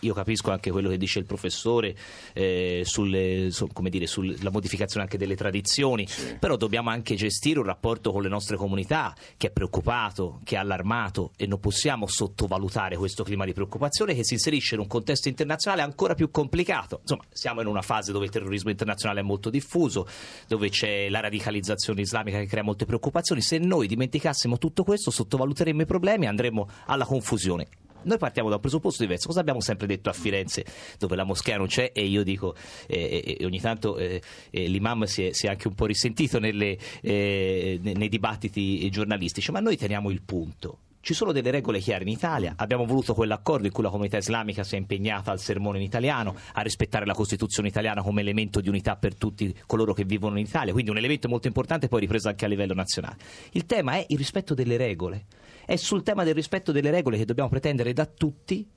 io 0.00 0.14
capisco 0.14 0.50
anche 0.50 0.70
quello 0.70 0.88
che 0.88 0.96
dice 0.96 1.18
il 1.18 1.24
professore 1.24 1.96
eh, 2.32 2.82
sulle, 2.84 3.48
su, 3.50 3.68
dire, 3.88 4.06
sulla 4.06 4.50
modificazione 4.50 5.04
anche 5.04 5.18
delle 5.18 5.34
tradizioni, 5.34 6.06
sì. 6.06 6.36
però 6.38 6.56
dobbiamo 6.56 6.90
anche 6.90 7.14
gestire 7.14 7.58
un 7.58 7.66
rapporto 7.66 8.12
con 8.12 8.22
le 8.22 8.28
nostre 8.28 8.56
comunità 8.56 9.14
che 9.36 9.48
è 9.48 9.50
preoccupato, 9.50 10.40
che 10.44 10.56
è 10.56 10.58
allarmato 10.58 11.32
e 11.36 11.46
non 11.46 11.58
possiamo 11.60 12.06
sottovalutare 12.06 12.96
questo 12.96 13.24
clima 13.24 13.44
di 13.44 13.52
preoccupazione 13.52 14.14
che 14.14 14.24
si 14.24 14.34
inserisce 14.34 14.74
in 14.74 14.80
un 14.80 14.86
contesto 14.86 15.28
internazionale 15.28 15.82
ancora 15.82 16.14
più 16.14 16.30
complicato. 16.30 17.00
Insomma, 17.00 17.24
siamo 17.30 17.60
in 17.60 17.66
una 17.66 17.82
fase 17.82 18.12
dove 18.12 18.26
il 18.26 18.30
terrorismo 18.30 18.70
internazionale 18.70 19.20
è 19.20 19.24
molto 19.24 19.50
diffuso, 19.50 20.06
dove 20.46 20.68
c'è 20.68 21.08
la 21.08 21.20
radicalizzazione 21.20 22.00
islamica 22.00 22.38
che 22.38 22.46
crea 22.46 22.62
molte 22.62 22.84
preoccupazioni. 22.84 23.40
Se 23.40 23.58
noi 23.58 23.86
dimenticassimo 23.86 24.58
tutto 24.58 24.84
questo, 24.84 25.10
sottovaluteremmo 25.10 25.82
i 25.82 25.86
problemi 25.86 26.24
e 26.24 26.28
andremo 26.28 26.68
alla 26.86 27.04
confusione 27.04 27.66
noi 28.04 28.18
partiamo 28.18 28.48
da 28.48 28.56
un 28.56 28.60
presupposto 28.60 29.02
diverso. 29.02 29.26
Cosa 29.28 29.40
abbiamo 29.40 29.60
sempre 29.60 29.86
detto 29.86 30.10
a 30.10 30.12
Firenze, 30.12 30.64
dove 30.98 31.16
la 31.16 31.24
moschea 31.24 31.56
non 31.56 31.66
c'è, 31.66 31.90
e 31.94 32.04
io 32.06 32.22
dico, 32.22 32.54
eh, 32.86 33.36
eh, 33.38 33.44
ogni 33.44 33.60
tanto 33.60 33.96
eh, 33.98 34.20
eh, 34.50 34.66
l'imam 34.66 35.04
si 35.04 35.26
è, 35.26 35.32
si 35.32 35.46
è, 35.46 35.50
anche 35.50 35.68
un 35.68 35.74
po' 35.74 35.86
risentito 35.86 36.38
nelle, 36.38 36.76
eh, 37.00 37.78
nei 37.82 38.08
dibattiti 38.08 38.88
giornalistici, 38.90 39.50
ma 39.50 39.60
noi 39.60 39.76
teniamo 39.76 40.10
il 40.10 40.22
punto. 40.22 40.78
Ci 41.04 41.14
sono 41.14 41.32
delle 41.32 41.50
regole 41.50 41.80
chiare 41.80 42.04
in 42.04 42.10
Italia, 42.10 42.54
abbiamo 42.56 42.84
voluto 42.84 43.12
quell'accordo 43.12 43.66
in 43.66 43.72
cui 43.72 43.82
la 43.82 43.90
comunità 43.90 44.18
islamica 44.18 44.62
si 44.62 44.76
è 44.76 44.78
impegnata 44.78 45.32
al 45.32 45.40
sermone 45.40 45.78
in 45.78 45.82
italiano, 45.82 46.36
a 46.52 46.60
rispettare 46.60 47.04
la 47.04 47.12
Costituzione 47.12 47.66
italiana 47.66 48.02
come 48.02 48.20
elemento 48.20 48.60
di 48.60 48.68
unità 48.68 48.94
per 48.94 49.16
tutti 49.16 49.52
coloro 49.66 49.94
che 49.94 50.04
vivono 50.04 50.38
in 50.38 50.46
Italia, 50.46 50.72
quindi 50.72 50.92
un 50.92 50.98
elemento 50.98 51.28
molto 51.28 51.48
importante 51.48 51.88
poi 51.88 51.98
ripreso 51.98 52.28
anche 52.28 52.44
a 52.44 52.48
livello 52.48 52.72
nazionale. 52.72 53.16
Il 53.50 53.66
tema 53.66 53.94
è 53.94 54.04
il 54.06 54.16
rispetto 54.16 54.54
delle 54.54 54.76
regole. 54.76 55.24
È 55.64 55.76
sul 55.76 56.02
tema 56.02 56.24
del 56.24 56.34
rispetto 56.34 56.72
delle 56.72 56.90
regole 56.90 57.16
che 57.18 57.24
dobbiamo 57.24 57.48
pretendere 57.48 57.92
da 57.92 58.06
tutti 58.06 58.68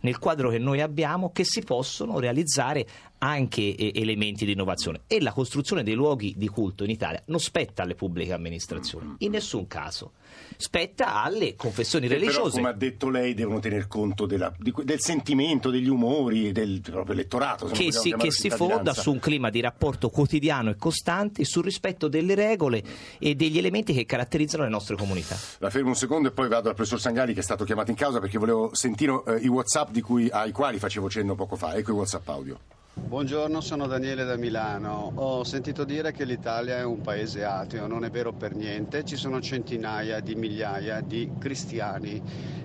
nel 0.00 0.18
quadro 0.18 0.50
che 0.50 0.58
noi 0.58 0.80
abbiamo 0.80 1.30
che 1.32 1.44
si 1.44 1.62
possono 1.62 2.18
realizzare 2.18 2.86
anche 3.22 3.74
eh, 3.74 3.92
elementi 3.94 4.44
di 4.44 4.52
innovazione. 4.52 5.02
E 5.06 5.20
la 5.20 5.32
costruzione 5.32 5.82
dei 5.82 5.94
luoghi 5.94 6.34
di 6.36 6.48
culto 6.48 6.84
in 6.84 6.90
Italia 6.90 7.22
non 7.26 7.40
spetta 7.40 7.82
alle 7.82 7.94
pubbliche 7.94 8.32
amministrazioni 8.32 9.14
in 9.18 9.32
nessun 9.32 9.66
caso. 9.66 10.12
Spetta 10.56 11.22
alle 11.22 11.54
confessioni 11.56 12.06
che 12.06 12.14
religiose. 12.14 12.38
però, 12.38 12.50
come 12.56 12.68
ha 12.68 12.72
detto 12.72 13.08
lei 13.08 13.34
devono 13.34 13.58
tener 13.58 13.88
conto 13.88 14.26
della, 14.26 14.52
del 14.58 15.00
sentimento 15.00 15.70
degli 15.70 15.88
umori 15.88 16.52
del 16.52 16.80
proprio 16.80 17.14
elettorato 17.14 17.66
che 17.66 17.92
si, 17.92 18.14
che 18.16 18.30
si 18.30 18.50
fonda 18.50 18.92
su 18.92 19.10
un 19.10 19.18
clima 19.18 19.50
di 19.50 19.60
rapporto 19.60 20.08
quotidiano 20.08 20.70
e 20.70 20.76
costante 20.76 21.44
sul 21.44 21.64
rispetto 21.64 22.08
delle 22.08 22.34
regole 22.34 22.82
e 23.18 23.34
degli 23.34 23.58
elementi 23.58 23.92
che 23.92 24.06
caratterizzano 24.06 24.62
le 24.62 24.70
nostre 24.70 24.96
comunità. 24.96 25.36
La 25.58 25.70
fermo 25.70 25.88
un 25.88 25.96
secondo 25.96 26.28
e 26.28 26.30
poi 26.30 26.48
vado 26.48 26.68
al 26.68 26.74
professor 26.74 27.00
Sangali 27.00 27.34
che 27.34 27.40
è 27.40 27.42
stato 27.42 27.64
chiamato 27.64 27.90
in 27.90 27.96
causa 27.96 28.20
perché 28.20 28.38
volevo 28.38 28.70
sentire 28.72 29.22
eh, 29.26 29.36
i 29.38 29.48
whatsapp 29.48 29.89
cui, 30.00 30.28
ai 30.30 30.52
quali 30.52 30.78
facevo 30.78 31.10
cenno 31.10 31.34
poco 31.34 31.56
fa 31.56 31.74
ecco 31.74 31.90
i 31.90 31.94
whatsapp 31.94 32.28
audio 32.28 32.58
Buongiorno, 32.92 33.60
sono 33.60 33.86
Daniele 33.86 34.24
da 34.24 34.36
Milano. 34.36 35.12
Ho 35.14 35.42
sentito 35.42 35.84
dire 35.84 36.12
che 36.12 36.24
l'Italia 36.24 36.76
è 36.76 36.84
un 36.84 37.00
paese 37.00 37.44
ateo, 37.44 37.86
non 37.86 38.04
è 38.04 38.10
vero 38.10 38.32
per 38.32 38.54
niente, 38.54 39.04
ci 39.04 39.16
sono 39.16 39.40
centinaia 39.40 40.20
di 40.20 40.34
migliaia 40.34 41.00
di 41.00 41.30
cristiani 41.38 42.22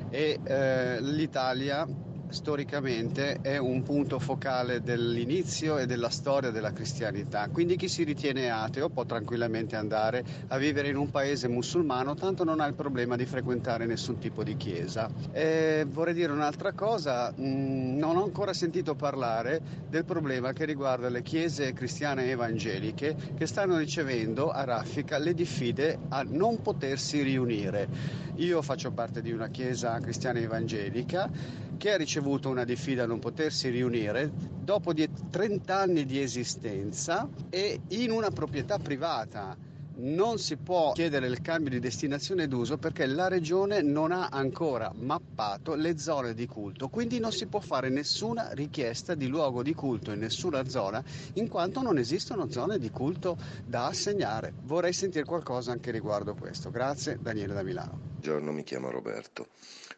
e 0.09 0.39
eh, 0.43 1.01
l'Italia 1.01 1.87
storicamente 2.35 3.39
è 3.39 3.55
un 3.55 3.81
punto 3.81 4.19
focale 4.19 4.81
dell'inizio 4.81 5.77
e 5.77 5.85
della 5.85 6.09
storia 6.09 6.51
della 6.51 6.73
cristianità. 6.73 7.47
Quindi 7.47 7.77
chi 7.77 7.87
si 7.87 8.03
ritiene 8.03 8.51
ateo 8.51 8.89
può 8.89 9.05
tranquillamente 9.05 9.77
andare 9.77 10.23
a 10.49 10.57
vivere 10.57 10.89
in 10.89 10.97
un 10.97 11.09
paese 11.09 11.47
musulmano, 11.47 12.13
tanto 12.13 12.43
non 12.43 12.59
ha 12.59 12.65
il 12.65 12.73
problema 12.73 13.15
di 13.15 13.25
frequentare 13.25 13.85
nessun 13.85 14.19
tipo 14.19 14.43
di 14.43 14.57
chiesa. 14.57 15.09
E 15.31 15.85
vorrei 15.87 16.13
dire 16.13 16.33
un'altra 16.33 16.73
cosa, 16.73 17.31
mm, 17.31 17.97
non 17.97 18.17
ho 18.17 18.23
ancora 18.25 18.51
sentito 18.51 18.95
parlare 18.95 19.61
del 19.89 20.03
problema 20.03 20.51
che 20.51 20.65
riguarda 20.65 21.07
le 21.07 21.21
chiese 21.21 21.71
cristiane 21.71 22.29
evangeliche 22.29 23.15
che 23.37 23.47
stanno 23.47 23.77
ricevendo 23.77 24.51
a 24.51 24.65
raffica 24.65 25.17
le 25.17 25.33
diffide 25.33 25.97
a 26.09 26.21
non 26.27 26.61
potersi 26.61 27.21
riunire. 27.21 27.87
Io 28.35 28.61
faccio 28.61 28.91
parte 28.91 29.21
di 29.21 29.31
una 29.31 29.47
chiesa 29.47 29.97
cristiana 30.01 30.39
evangelica 30.39 31.63
che 31.77 31.93
ha 31.93 31.97
ricevuto 31.97 32.49
una 32.49 32.63
diffida 32.63 33.03
a 33.03 33.07
non 33.07 33.19
potersi 33.19 33.69
riunire 33.69 34.31
dopo 34.61 34.93
30 34.93 35.77
anni 35.77 36.05
di 36.05 36.21
esistenza 36.21 37.27
e 37.49 37.81
in 37.89 38.11
una 38.11 38.29
proprietà 38.29 38.77
privata. 38.77 39.73
Non 39.97 40.39
si 40.39 40.57
può 40.57 40.91
chiedere 40.91 41.27
il 41.27 41.39
cambio 41.39 41.69
di 41.69 41.79
destinazione 41.79 42.49
d'uso 42.49 42.77
perché 42.77 43.05
la 43.05 43.29
regione 43.29 43.81
non 43.81 44.11
ha 44.11 44.27
ancora 44.27 44.91
mappato 44.93 45.73
le 45.73 45.97
zone 45.97 46.33
di 46.33 46.47
culto, 46.47 46.89
quindi 46.89 47.17
non 47.19 47.31
si 47.31 47.45
può 47.45 47.61
fare 47.61 47.87
nessuna 47.87 48.51
richiesta 48.51 49.15
di 49.15 49.27
luogo 49.27 49.63
di 49.63 49.73
culto 49.73 50.11
in 50.11 50.19
nessuna 50.19 50.67
zona 50.67 51.01
in 51.35 51.47
quanto 51.47 51.81
non 51.81 51.97
esistono 51.97 52.49
zone 52.51 52.77
di 52.77 52.89
culto 52.89 53.37
da 53.65 53.85
assegnare. 53.85 54.53
Vorrei 54.63 54.91
sentire 54.91 55.23
qualcosa 55.23 55.71
anche 55.71 55.91
riguardo 55.91 56.35
questo. 56.35 56.71
Grazie, 56.71 57.17
Daniele 57.21 57.53
da 57.53 57.63
Milano. 57.63 57.97
Buongiorno, 58.19 58.51
mi 58.51 58.63
chiamo 58.63 58.89
Roberto. 58.89 59.47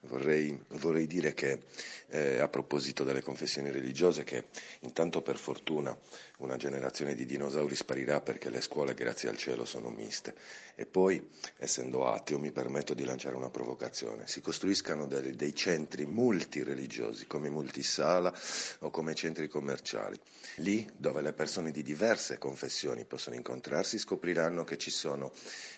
Vorrei, 0.07 0.57
vorrei 0.69 1.05
dire 1.05 1.33
che 1.33 1.63
eh, 2.09 2.39
a 2.39 2.47
proposito 2.47 3.03
delle 3.03 3.21
confessioni 3.21 3.71
religiose 3.71 4.23
che 4.23 4.45
intanto 4.81 5.21
per 5.21 5.37
fortuna 5.37 5.95
una 6.37 6.55
generazione 6.55 7.15
di 7.15 7.25
dinosauri 7.25 7.75
sparirà 7.75 8.21
perché 8.21 8.49
le 8.49 8.61
scuole 8.61 8.93
grazie 8.93 9.29
al 9.29 9.37
cielo 9.37 9.65
sono 9.65 9.89
miste. 9.89 10.35
E 10.75 10.85
poi 10.85 11.29
essendo 11.57 12.05
ateo 12.07 12.37
mi 12.37 12.51
permetto 12.51 12.93
di 12.93 13.03
lanciare 13.03 13.35
una 13.35 13.49
provocazione. 13.49 14.27
Si 14.27 14.41
costruiscano 14.41 15.07
dei, 15.07 15.35
dei 15.35 15.55
centri 15.55 16.05
multireligiosi 16.05 17.25
come 17.25 17.49
multisala 17.49 18.31
o 18.79 18.91
come 18.91 19.15
centri 19.15 19.47
commerciali. 19.47 20.19
Lì 20.57 20.87
dove 20.95 21.21
le 21.21 21.33
persone 21.33 21.71
di 21.71 21.81
diverse 21.81 22.37
confessioni 22.37 23.05
possono 23.05 23.35
incontrarsi 23.35 23.97
scopriranno 23.97 24.63
che 24.63 24.77
ci 24.77 24.91
sono 24.91 25.31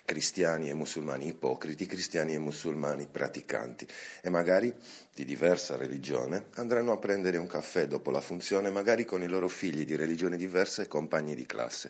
cristiani 0.03 0.69
e 0.69 0.73
musulmani 0.73 1.27
ipocriti 1.27 1.85
cristiani 1.85 2.33
e 2.33 2.39
musulmani 2.39 3.07
praticanti. 3.07 3.87
E 4.21 4.29
magari 4.29 4.73
di 5.19 5.25
diversa 5.25 5.75
religione 5.75 6.45
andranno 6.53 6.93
a 6.93 6.97
prendere 6.97 7.35
un 7.35 7.45
caffè 7.45 7.87
dopo 7.87 8.09
la 8.09 8.21
funzione, 8.21 8.69
magari 8.69 9.03
con 9.03 9.21
i 9.21 9.27
loro 9.27 9.49
figli 9.49 9.83
di 9.83 9.97
religioni 9.97 10.37
diverse 10.37 10.83
e 10.83 10.87
compagni 10.87 11.35
di 11.35 11.45
classe. 11.45 11.89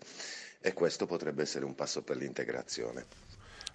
E 0.60 0.74
questo 0.74 1.06
potrebbe 1.06 1.44
essere 1.44 1.64
un 1.64 1.76
passo 1.76 2.02
per 2.02 2.18
l'integrazione. 2.18 3.06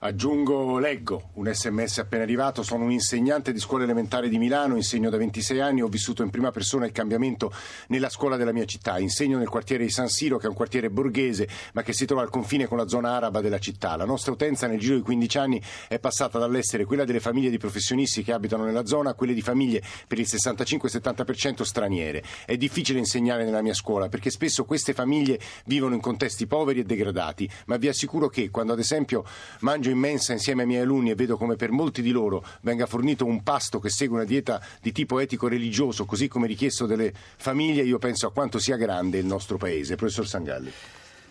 Aggiungo, 0.07 0.79
leggo 0.79 1.31
un 1.37 1.51
sms 1.51 2.01
appena 2.01 2.25
arrivato, 2.25 2.63
sono 2.63 2.85
un 2.85 2.91
insegnante 2.91 3.55
di 3.55 3.59
scuola 3.59 3.85
elementare 3.85 4.29
di 4.29 4.37
Milano, 4.37 4.77
insegno 4.77 5.09
da 5.09 5.17
26 5.17 5.61
anni, 5.61 5.81
ho 5.81 5.89
vissuto 5.89 6.23
in 6.23 6.29
prima 6.29 6.51
persona 6.51 6.85
il 6.85 6.93
cambiamento 6.93 7.51
nella 7.87 8.11
scuola 8.11 8.37
della 8.37 8.53
mia 8.53 8.67
città, 8.67 8.99
insegno 8.99 9.39
nel 9.39 9.49
quartiere 9.49 9.83
di 9.83 9.89
San 9.89 10.11
Siro 10.11 10.37
che 10.37 10.45
è 10.45 10.51
un 10.51 10.55
quartiere 10.55 10.91
borghese 10.91 11.49
ma 11.73 11.81
che 11.81 11.95
si 11.95 12.05
trova 12.05 12.21
al 12.21 12.29
confine 12.29 12.67
con 12.67 12.77
la 12.77 12.87
zona 12.87 13.13
araba 13.13 13.41
della 13.41 13.59
città. 13.59 13.97
La 13.97 14.05
nostra 14.05 14.33
utenza 14.33 14.67
nel 14.67 14.79
giro 14.79 14.97
di 14.97 15.01
15 15.01 15.39
anni 15.39 15.63
è 15.89 15.99
passata 15.99 16.39
dall'essere 16.39 16.85
quella 16.85 17.07
delle 17.07 17.21
famiglie 17.21 17.49
di 17.49 17.57
professionisti 17.57 18.23
che 18.23 18.35
abitano 18.35 18.67
nella 18.67 18.85
zona 18.85 19.09
a 19.09 19.15
quelle 19.15 19.33
di 19.33 19.41
famiglie 19.41 19.83
per 20.07 20.19
il 20.19 20.27
65-70% 20.29 21.63
straniere. 21.63 22.23
È 22.45 22.59
difficile 22.59 22.99
insegnare 22.99 23.47
nella 23.47 23.63
mia 23.63 23.73
scuola 23.73 24.11
perché 24.11 24.29
spesso 24.29 24.67
queste 24.67 24.93
famiglie 24.93 25.41
vivono 25.65 25.95
in 25.95 26.03
contesti 26.03 26.47
poveri 26.47 26.81
e 26.81 26.85
degradati, 26.85 27.49
ma 27.69 27.79
vi 27.79 27.89
assicuro 27.89 28.29
che 28.29 28.51
quando 28.51 28.75
ad 28.75 28.81
esempio 28.81 29.25
mangio 29.61 29.93
in 29.94 29.94
mensa 29.95 30.33
insieme 30.33 30.63
ai 30.63 30.69
miei 30.69 30.83
alunni 30.83 31.11
e 31.11 31.15
vedo 31.15 31.37
come 31.37 31.57
per 31.57 31.71
molti 31.71 32.03
di 32.03 32.11
loro 32.11 32.45
venga 32.63 32.87
fornito 32.87 33.25
un 33.25 33.43
pasto 33.43 33.79
che 33.79 33.91
segue 33.91 34.17
una 34.17 34.25
dieta 34.25 34.61
di 34.81 34.93
tipo 34.93 35.19
etico-religioso, 35.19 36.05
così 36.05 36.29
come 36.29 36.47
richiesto 36.47 36.87
dalle 36.87 37.13
famiglie, 37.37 37.83
io 37.83 37.99
penso 37.99 38.27
a 38.27 38.33
quanto 38.33 38.59
sia 38.59 38.77
grande 38.77 39.19
il 39.19 39.27
nostro 39.27 39.57
paese. 39.57 39.97
Professor 39.97 40.27
Sangalli. 40.27 40.73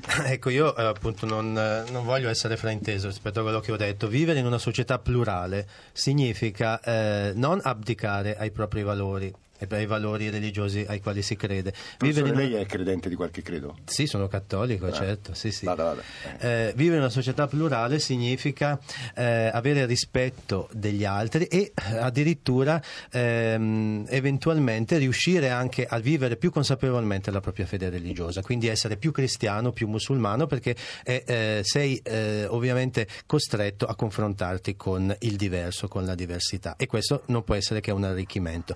Ecco, 0.26 0.50
io 0.50 0.76
eh, 0.76 0.84
appunto 0.84 1.26
non, 1.26 1.58
eh, 1.58 1.90
non, 1.92 2.04
voglio 2.04 2.30
essere 2.30 2.58
frainteso 2.58 3.08
rispetto 3.08 3.40
a 3.40 3.44
quello 3.44 3.60
che 3.60 3.72
ho 3.72 3.78
detto. 3.78 4.08
Vivere 4.08 4.40
in 4.40 4.46
una 4.46 4.58
società 4.58 5.00
plurale 5.00 5.68
significa 5.92 6.80
eh, 6.82 7.32
non 7.36 7.60
abdicare 7.64 8.36
ai 8.36 8.52
propri 8.52 8.84
valori, 8.84 9.34
e 9.64 9.68
per 9.68 9.80
i 9.82 9.86
valori 9.86 10.30
religiosi 10.30 10.84
ai 10.88 11.00
quali 11.02 11.22
si 11.22 11.36
crede. 11.38 11.74
Professore, 11.98 12.30
in- 12.30 12.36
lei 12.36 12.54
è 12.54 12.66
credente 12.66 13.08
di 13.10 13.16
qualche 13.16 13.42
credo? 13.42 13.78
Sì, 13.86 14.06
sono 14.08 14.28
cattolico, 14.28 14.88
Ah. 14.88 14.92
certo. 14.92 15.34
Sì, 15.34 15.52
sì. 15.52 15.66
Vada, 15.66 15.84
vada. 15.84 16.02
Eh, 16.40 16.74
vivere 16.76 16.96
in 16.98 17.02
una 17.04 17.10
società 17.10 17.48
plurale 17.48 18.00
significa 18.00 18.78
eh, 19.16 19.50
avere 19.54 19.86
rispetto 19.86 20.68
degli 20.74 21.06
altri 21.06 21.46
e 21.46 21.72
addirittura 22.00 22.82
ehm, 23.12 24.06
eventualmente 24.10 24.98
riuscire 24.98 25.50
anche 25.50 25.86
a 25.86 26.00
vivere 26.00 26.36
più 26.36 26.52
consapevolmente 26.52 27.32
la 27.32 27.40
propria 27.40 27.66
fede 27.66 27.90
religiosa, 27.90 28.42
quindi 28.42 28.68
essere 28.68 28.98
più 28.98 29.12
cristiano, 29.12 29.72
più 29.72 29.88
musulmano, 29.88 30.46
perché 30.46 30.76
eh, 31.04 31.24
eh, 31.26 31.62
sei 31.64 31.98
eh, 32.04 32.46
ovviamente 32.48 33.08
costretto 33.26 33.86
a 33.86 33.96
confrontarti 33.96 34.76
con 34.76 35.16
il 35.20 35.36
diverso, 35.38 35.88
con 35.88 36.06
la 36.06 36.16
diversità 36.16 36.76
e 36.76 36.86
questo 36.86 37.24
non 37.28 37.44
può 37.44 37.56
essere 37.56 37.80
che 37.80 37.92
un 37.92 38.04
arricchimento. 38.04 38.76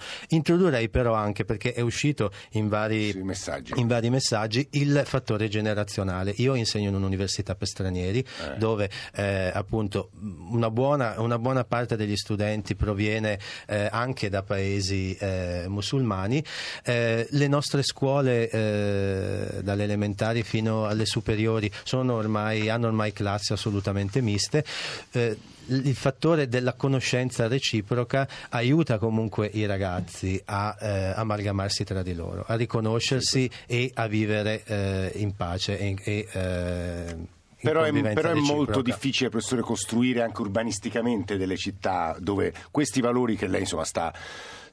Introdurrei 0.77 0.89
però 0.89 1.13
anche, 1.13 1.45
perché 1.45 1.73
è 1.73 1.81
uscito 1.81 2.31
in 2.51 2.67
vari, 2.69 3.11
Sì, 3.11 3.21
messaggi. 3.21 3.73
in 3.75 3.87
vari 3.87 4.09
messaggi, 4.09 4.67
il 4.71 5.03
fattore 5.05 5.47
generazionale. 5.47 6.33
Io 6.37 6.55
insegno 6.55 6.89
in 6.89 6.95
un'università 6.95 7.55
per 7.55 7.67
stranieri 7.67 8.23
dove 8.57 8.89
eh, 9.15 9.51
appunto 9.53 10.09
una 10.49 10.69
buona, 10.69 11.15
una 11.19 11.39
buona 11.39 11.63
parte 11.63 11.95
degli 11.95 12.15
studenti 12.15 12.75
proviene 12.75 13.39
eh, 13.67 13.87
anche 13.91 14.29
da 14.29 14.43
paesi 14.43 15.15
eh, 15.19 15.65
musulmani. 15.67 16.43
Eh, 16.83 17.27
le 17.29 17.47
nostre 17.47 17.83
scuole, 17.83 18.49
eh, 18.49 19.61
dalle 19.61 19.83
elementari 19.83 20.43
fino 20.43 20.85
alle 20.85 21.05
superiori, 21.05 21.71
sono 21.83 22.13
ormai, 22.15 22.69
hanno 22.69 22.87
ormai 22.87 23.11
classi 23.13 23.53
assolutamente 23.53 24.21
miste. 24.21 24.63
Il 25.69 25.95
fattore 25.95 26.47
della 26.47 26.73
conoscenza 26.73 27.47
reciproca 27.47 28.27
aiuta 28.49 28.97
comunque 28.97 29.49
i 29.51 29.65
ragazzi 29.65 30.41
a 30.45 30.77
eh, 30.79 31.13
amalgamarsi 31.15 31.83
tra 31.83 32.01
di 32.01 32.13
loro, 32.13 32.43
a 32.47 32.55
riconoscersi 32.55 33.49
e 33.65 33.91
a 33.93 34.07
vivere 34.07 34.63
eh, 34.65 35.11
in 35.15 35.35
pace 35.35 35.77
e, 35.77 35.95
e, 36.03 36.27
eh, 36.31 37.15
Però 37.59 37.81
è, 37.83 38.13
però 38.13 38.31
è 38.31 38.35
molto 38.35 38.81
difficile, 38.81 39.29
professore, 39.29 39.61
costruire 39.61 40.21
anche 40.21 40.41
urbanisticamente 40.41 41.37
delle 41.37 41.57
città 41.57 42.15
dove 42.19 42.53
questi 42.71 43.01
valori 43.01 43.35
che 43.35 43.47
lei 43.47 43.61
insomma 43.61 43.83
sta, 43.83 44.13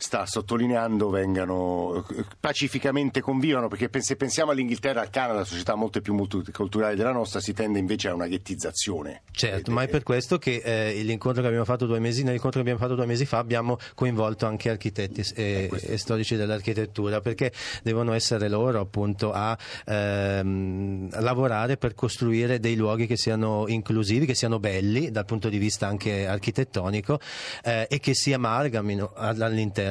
sta 0.05 0.27
sottolineando 0.27 1.09
vengano 1.09 2.05
eh, 2.11 2.27
pacificamente 2.39 3.23
convivano, 3.23 3.69
perché 3.69 3.89
se 4.03 4.17
pensiamo 4.17 4.51
all'Inghilterra, 4.51 5.01
al 5.01 5.09
Canada, 5.09 5.45
società 5.45 5.77
molto 5.77 6.03
più 6.03 6.13
multiculturali 6.13 6.95
della 6.95 7.11
nostra, 7.11 7.41
si 7.41 7.55
tende 7.55 7.79
invece 7.79 8.09
a 8.09 8.15
una 8.15 8.27
ghettizzazione. 8.27 9.23
Certo, 9.31 9.73
ma 9.73 9.83
è 9.83 9.89
per 9.89 10.03
questo 10.03 10.37
che 10.37 10.61
eh, 10.63 11.03
l'incontro 11.03 11.41
che 11.41 11.49
abbiamo 11.49 11.65
fatto 11.65 11.87
due 11.87 12.01
mesi, 12.01 12.23
nell'incontro 12.23 12.63
che 12.63 12.69
abbiamo 12.69 12.79
fatto 12.79 12.97
due 12.97 13.07
mesi 13.07 13.25
fa 13.25 13.39
abbiamo 13.39 13.79
coinvolto 13.95 14.45
anche 14.45 14.69
architetti 14.69 15.25
e, 15.35 15.71
e 15.73 15.97
storici 15.97 16.37
dell'architettura 16.37 17.23
perché 17.23 17.51
devono 17.83 18.13
essere 18.13 18.51
loro 18.51 18.81
appunto 18.81 19.33
a 19.33 19.57
ehm, 19.87 21.19
lavorare 21.23 21.79
per 21.79 21.95
costruire 21.95 22.61
dei 22.61 22.77
luoghi 22.77 23.07
che 23.07 23.17
siano 23.17 23.65
inclusivi, 23.69 24.27
che 24.27 24.35
siano 24.35 24.59
belli 24.59 25.11
dal 25.11 25.25
punto 25.25 25.49
di 25.49 25.57
vista 25.57 25.87
anche 25.87 26.27
architettonico 26.27 27.19
eh, 27.63 27.87
e 27.89 27.99
che 28.01 28.13
si 28.13 28.35
amalgamino 28.35 29.13
all- 29.15 29.41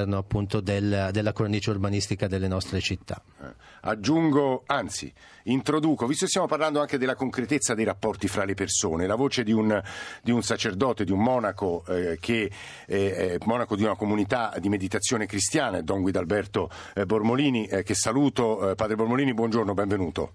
all'interno 0.03 0.17
appunto 0.17 0.59
del- 0.59 1.09
della 1.11 1.33
cornice 1.33 1.69
urbanistica 1.71 2.27
delle 2.27 2.47
nostre 2.47 2.79
città. 2.79 3.21
Eh, 3.41 3.53
Aggiungo, 3.81 4.63
anzi, 4.65 5.11
introduco, 5.43 6.05
visto 6.05 6.23
che 6.25 6.29
stiamo 6.29 6.47
parlando 6.47 6.79
anche 6.79 6.97
della 6.97 7.15
concretezza 7.15 7.73
dei 7.73 7.83
rapporti 7.85 8.27
fra 8.27 8.45
le 8.45 8.53
persone, 8.53 9.07
la 9.07 9.15
voce 9.15 9.43
di 9.43 9.51
un, 9.51 9.81
di 10.21 10.31
un 10.31 10.41
sacerdote, 10.41 11.03
di 11.03 11.11
un 11.11 11.19
monaco 11.19 11.83
eh, 11.87 12.17
che 12.19 12.49
è 12.85 13.37
monaco 13.45 13.75
di 13.75 13.83
una 13.83 13.95
comunità 13.95 14.53
di 14.59 14.69
meditazione 14.69 15.25
cristiana, 15.25 15.81
Don 15.81 16.01
Guidalberto 16.01 16.69
eh, 16.93 17.05
Bormolini, 17.05 17.65
eh, 17.65 17.83
che 17.83 17.93
saluto. 17.95 18.71
Eh, 18.71 18.75
padre 18.75 18.95
Bormolini, 18.95 19.33
buongiorno, 19.33 19.73
benvenuto. 19.73 20.33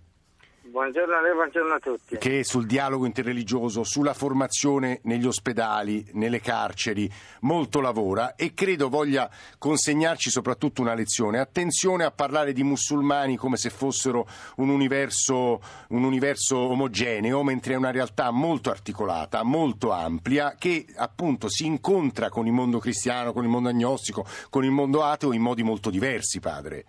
Buongiorno 0.79 1.17
a 1.17 1.21
lei, 1.21 1.35
buongiorno 1.35 1.75
a 1.75 1.79
tutti. 1.81 2.17
Che 2.19 2.45
sul 2.45 2.65
dialogo 2.65 3.05
interreligioso, 3.05 3.83
sulla 3.83 4.15
formazione 4.15 5.01
negli 5.03 5.27
ospedali, 5.27 6.07
nelle 6.13 6.41
carceri, 6.41 7.11
molto 7.41 7.81
lavora 7.81 8.37
e 8.37 8.55
credo 8.55 8.89
voglia 8.89 9.29
consegnarci 9.59 10.31
soprattutto 10.31 10.81
una 10.81 10.95
lezione. 10.95 11.41
Attenzione 11.41 12.05
a 12.05 12.13
parlare 12.13 12.53
di 12.53 12.63
musulmani 12.63 13.37
come 13.37 13.57
se 13.57 13.71
fossero 13.71 14.29
un 14.59 14.69
universo, 14.69 15.61
un 15.89 16.05
universo 16.05 16.57
omogeneo, 16.57 17.43
mentre 17.43 17.73
è 17.75 17.77
una 17.77 17.91
realtà 17.91 18.31
molto 18.31 18.71
articolata, 18.71 19.43
molto 19.43 19.91
ampia, 19.91 20.55
che 20.57 20.87
appunto 20.95 21.49
si 21.49 21.67
incontra 21.67 22.29
con 22.29 22.47
il 22.47 22.53
mondo 22.53 22.79
cristiano, 22.79 23.33
con 23.33 23.43
il 23.43 23.51
mondo 23.51 23.69
agnostico, 23.69 24.25
con 24.49 24.63
il 24.63 24.71
mondo 24.71 25.03
ateo 25.03 25.33
in 25.33 25.43
modi 25.43 25.65
molto 25.65 25.91
diversi, 25.91 26.39
padre. 26.39 26.85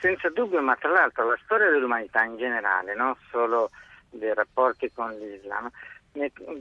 Senza 0.00 0.28
dubbio, 0.28 0.60
ma 0.60 0.76
tra 0.76 0.90
l'altro 0.90 1.28
la 1.28 1.38
storia 1.44 1.70
dell'umanità 1.70 2.22
in 2.22 2.36
generale, 2.36 2.94
non 2.94 3.14
solo 3.30 3.70
dei 4.10 4.32
rapporti 4.32 4.90
con 4.92 5.10
l'Islam, 5.18 5.68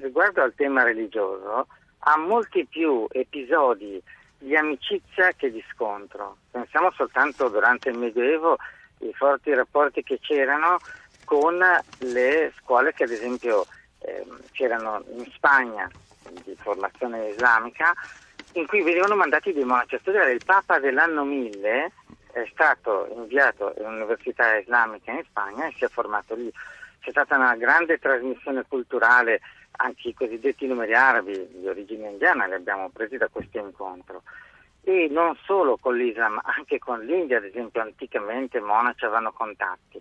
riguardo 0.02 0.42
al 0.42 0.54
tema 0.56 0.84
religioso, 0.84 1.68
ha 2.00 2.18
molti 2.18 2.66
più 2.66 3.06
episodi 3.12 4.02
di 4.40 4.56
amicizia 4.56 5.32
che 5.36 5.52
di 5.52 5.64
scontro. 5.72 6.38
Pensiamo 6.52 6.92
soltanto 6.92 7.50
durante 7.50 7.90
il 7.90 7.98
Medioevo 7.98 8.58
i 9.00 9.14
forti 9.14 9.54
rapporti 9.54 10.04
che 10.04 10.20
c'erano 10.20 10.78
con 11.26 11.60
le 12.00 12.54
scuole 12.58 12.94
che 12.94 13.04
ad 13.04 13.12
esempio 13.12 13.66
ehm, 14.00 14.40
c'erano 14.52 15.04
in 15.10 15.26
Spagna 15.34 15.90
di 16.44 16.56
formazione 16.56 17.30
islamica 17.30 17.94
in 18.54 18.66
cui 18.66 18.82
venivano 18.82 19.16
mandati 19.16 19.54
dei 19.54 19.64
monaci 19.64 19.96
a 19.96 20.00
studiare. 20.00 20.32
Il 20.32 20.44
Papa 20.44 20.80
dell'anno 20.80 21.24
1000 21.24 21.92
è 22.42 22.48
stato 22.52 23.08
inviato 23.16 23.74
in 23.78 23.86
un'università 23.86 24.58
islamica 24.58 25.12
in 25.12 25.24
Spagna 25.24 25.66
e 25.66 25.74
si 25.76 25.86
è 25.86 25.88
formato 25.88 26.36
lì. 26.36 26.52
C'è 27.00 27.10
stata 27.10 27.36
una 27.36 27.56
grande 27.56 27.98
trasmissione 27.98 28.64
culturale, 28.68 29.42
anche 29.78 30.10
i 30.10 30.14
cosiddetti 30.14 30.68
numeri 30.68 30.94
arabi 30.94 31.48
di 31.52 31.68
origine 31.68 32.10
indiana 32.10 32.46
li 32.46 32.54
abbiamo 32.54 32.90
presi 32.90 33.18
da 33.18 33.28
questo 33.28 33.58
incontro. 33.58 34.22
E 34.84 35.08
non 35.10 35.36
solo 35.44 35.78
con 35.78 35.96
l'Islam, 35.96 36.40
anche 36.44 36.78
con 36.80 37.00
l'India, 37.00 37.38
ad 37.38 37.46
esempio, 37.46 37.82
anticamente 37.82 38.60
i 38.60 38.62
monaci 38.62 39.06
avevano 39.06 39.32
contatti. 39.32 40.00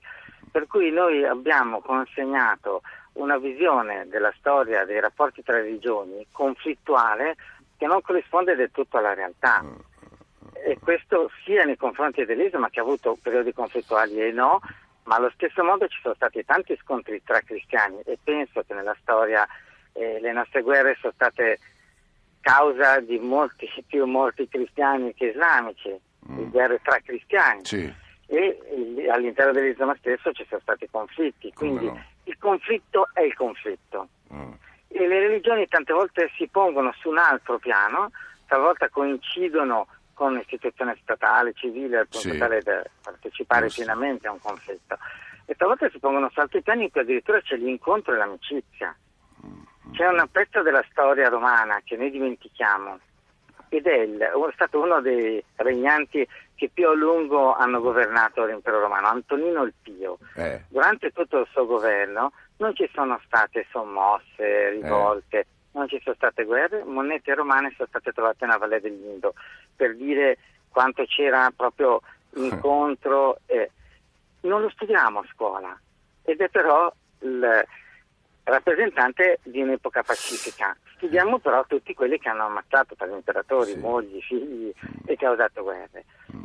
Per 0.51 0.66
cui 0.66 0.90
noi 0.90 1.25
abbiamo 1.25 1.81
consegnato 1.81 2.83
una 3.14 3.38
visione 3.38 4.07
della 4.09 4.33
storia 4.37 4.85
dei 4.85 5.01
rapporti 5.01 5.42
tra 5.42 5.57
religioni 5.57 6.27
conflittuale 6.31 7.37
che 7.79 7.87
non 7.87 8.03
corrisponde 8.03 8.55
del 8.55 8.70
tutto 8.70 8.99
alla 8.99 9.14
realtà. 9.14 9.64
E 10.64 10.79
questo 10.79 11.31
sia 11.45 11.64
nei 11.64 11.77
confronti 11.77 12.25
dell'Islam 12.25 12.69
che 12.71 12.81
ha 12.81 12.83
avuto 12.83 13.16
periodi 13.21 13.53
conflittuali 13.53 14.21
e 14.21 14.33
no, 14.33 14.61
ma 15.05 15.16
allo 15.16 15.31
stesso 15.35 15.62
modo 15.62 15.87
ci 15.88 15.99
sono 16.03 16.14
stati 16.14 16.45
tanti 16.45 16.77
scontri 16.83 17.23
tra 17.25 17.40
cristiani 17.40 18.01
e 18.05 18.19
penso 18.23 18.62
che 18.66 18.75
nella 18.75 18.97
storia 19.01 19.47
eh, 19.92 20.19
le 20.21 20.33
nostre 20.33 20.62
guerre 20.62 20.97
sono 21.01 21.12
state 21.14 21.59
causa 22.40 23.01
di 23.01 23.19
molti 23.19 23.69
più 23.87 24.05
morti 24.07 24.49
cristiani 24.49 25.14
che 25.14 25.27
islamici, 25.27 25.95
di 26.19 26.49
guerre 26.51 26.81
tra 26.83 26.99
cristiani 27.05 27.64
Sì. 27.64 27.92
e 28.27 28.59
all'interno 29.09 29.53
dell'Islam 29.53 29.95
stesso 29.99 30.33
ci 30.33 30.45
sono 30.49 30.61
stati 30.61 30.88
conflitti, 30.90 31.53
quindi 31.53 31.87
no. 31.87 32.03
il 32.25 32.37
conflitto 32.38 33.09
è 33.12 33.21
il 33.21 33.35
conflitto 33.35 34.09
Mm. 34.35 34.51
e 34.88 35.07
le 35.07 35.21
religioni 35.21 35.69
tante 35.69 35.92
volte 35.92 36.29
si 36.37 36.49
pongono 36.49 36.92
su 36.99 37.11
un 37.11 37.19
altro 37.19 37.59
piano, 37.61 38.11
talvolta 38.49 38.88
coincidono 38.88 39.87
con 40.16 40.38
istituzioni 40.38 40.98
statali, 41.02 41.52
civili, 41.55 41.94
al 41.94 42.09
punto 42.09 42.31
Sì. 42.31 42.38
tale 42.38 42.62
da 42.62 42.83
partecipare 43.02 43.66
Giusto. 43.66 43.83
pienamente 43.83 44.26
a 44.26 44.33
un 44.33 44.40
conflitto. 44.40 44.96
E 45.44 45.55
talvolta 45.55 45.90
si 45.90 45.98
pongono 45.98 46.31
su 46.33 46.40
altri 46.40 46.62
piani 46.62 46.85
in 46.85 46.90
cui 46.90 47.02
addirittura 47.02 47.38
c'è 47.42 47.57
l'incontro 47.57 48.14
e 48.14 48.16
l'amicizia. 48.16 48.96
C'è 49.92 50.07
un 50.09 50.26
pezzo 50.33 50.62
della 50.62 50.85
storia 50.90 51.29
romana 51.29 51.81
che 51.85 51.96
noi 51.96 52.11
dimentichiamo 52.11 52.98
ed 53.68 53.87
è, 53.87 53.98
il- 53.98 54.18
è 54.18 54.52
stato 54.55 54.81
uno 54.81 55.00
dei 55.02 55.42
regnanti 55.57 56.26
che 56.55 56.70
più 56.72 56.88
a 56.88 56.94
lungo 56.94 57.55
hanno 57.55 57.81
governato 57.83 58.44
l'impero 58.46 58.81
romano, 58.81 59.09
Antonino 59.09 59.62
il 59.64 59.74
Pio. 59.83 60.16
Eh. 60.37 60.64
Durante 60.68 61.11
tutto 61.11 61.40
il 61.40 61.46
suo 61.50 61.66
governo 61.66 62.33
non 62.57 62.74
ci 62.74 62.88
sono 62.94 63.20
state 63.26 63.66
sommosse, 63.70 64.70
rivolte, 64.70 65.46
non 65.76 65.88
ci 65.88 66.00
sono 66.02 66.16
state 66.16 66.44
guerre, 66.44 66.82
monete 66.84 67.34
romane 67.34 67.72
sono 67.76 67.86
state 67.88 68.10
trovate 68.12 68.46
nella 68.46 68.56
Valle 68.58 68.80
dell'Indo 68.80 69.34
per 69.76 69.94
dire 69.94 70.38
quanto 70.70 71.04
c'era 71.04 71.52
proprio 71.54 72.00
incontro. 72.36 73.38
e 73.46 73.70
non 74.40 74.62
lo 74.62 74.70
studiamo 74.70 75.20
a 75.20 75.26
scuola 75.32 75.78
ed 76.22 76.40
è 76.40 76.48
però 76.48 76.90
il 77.20 77.64
rappresentante 78.44 79.40
di 79.42 79.60
un'epoca 79.60 80.02
pacifica. 80.02 80.76
Studiamo 80.96 81.38
però 81.40 81.64
tutti 81.66 81.92
quelli 81.94 82.18
che 82.18 82.28
hanno 82.28 82.46
ammazzato 82.46 82.94
per 82.94 83.08
gli 83.08 83.14
imperatori, 83.14 83.72
Sì. 83.72 83.78
mogli, 83.78 84.22
figli 84.22 84.72
e 85.04 85.16
causato 85.16 85.62
guerre. 85.62 86.04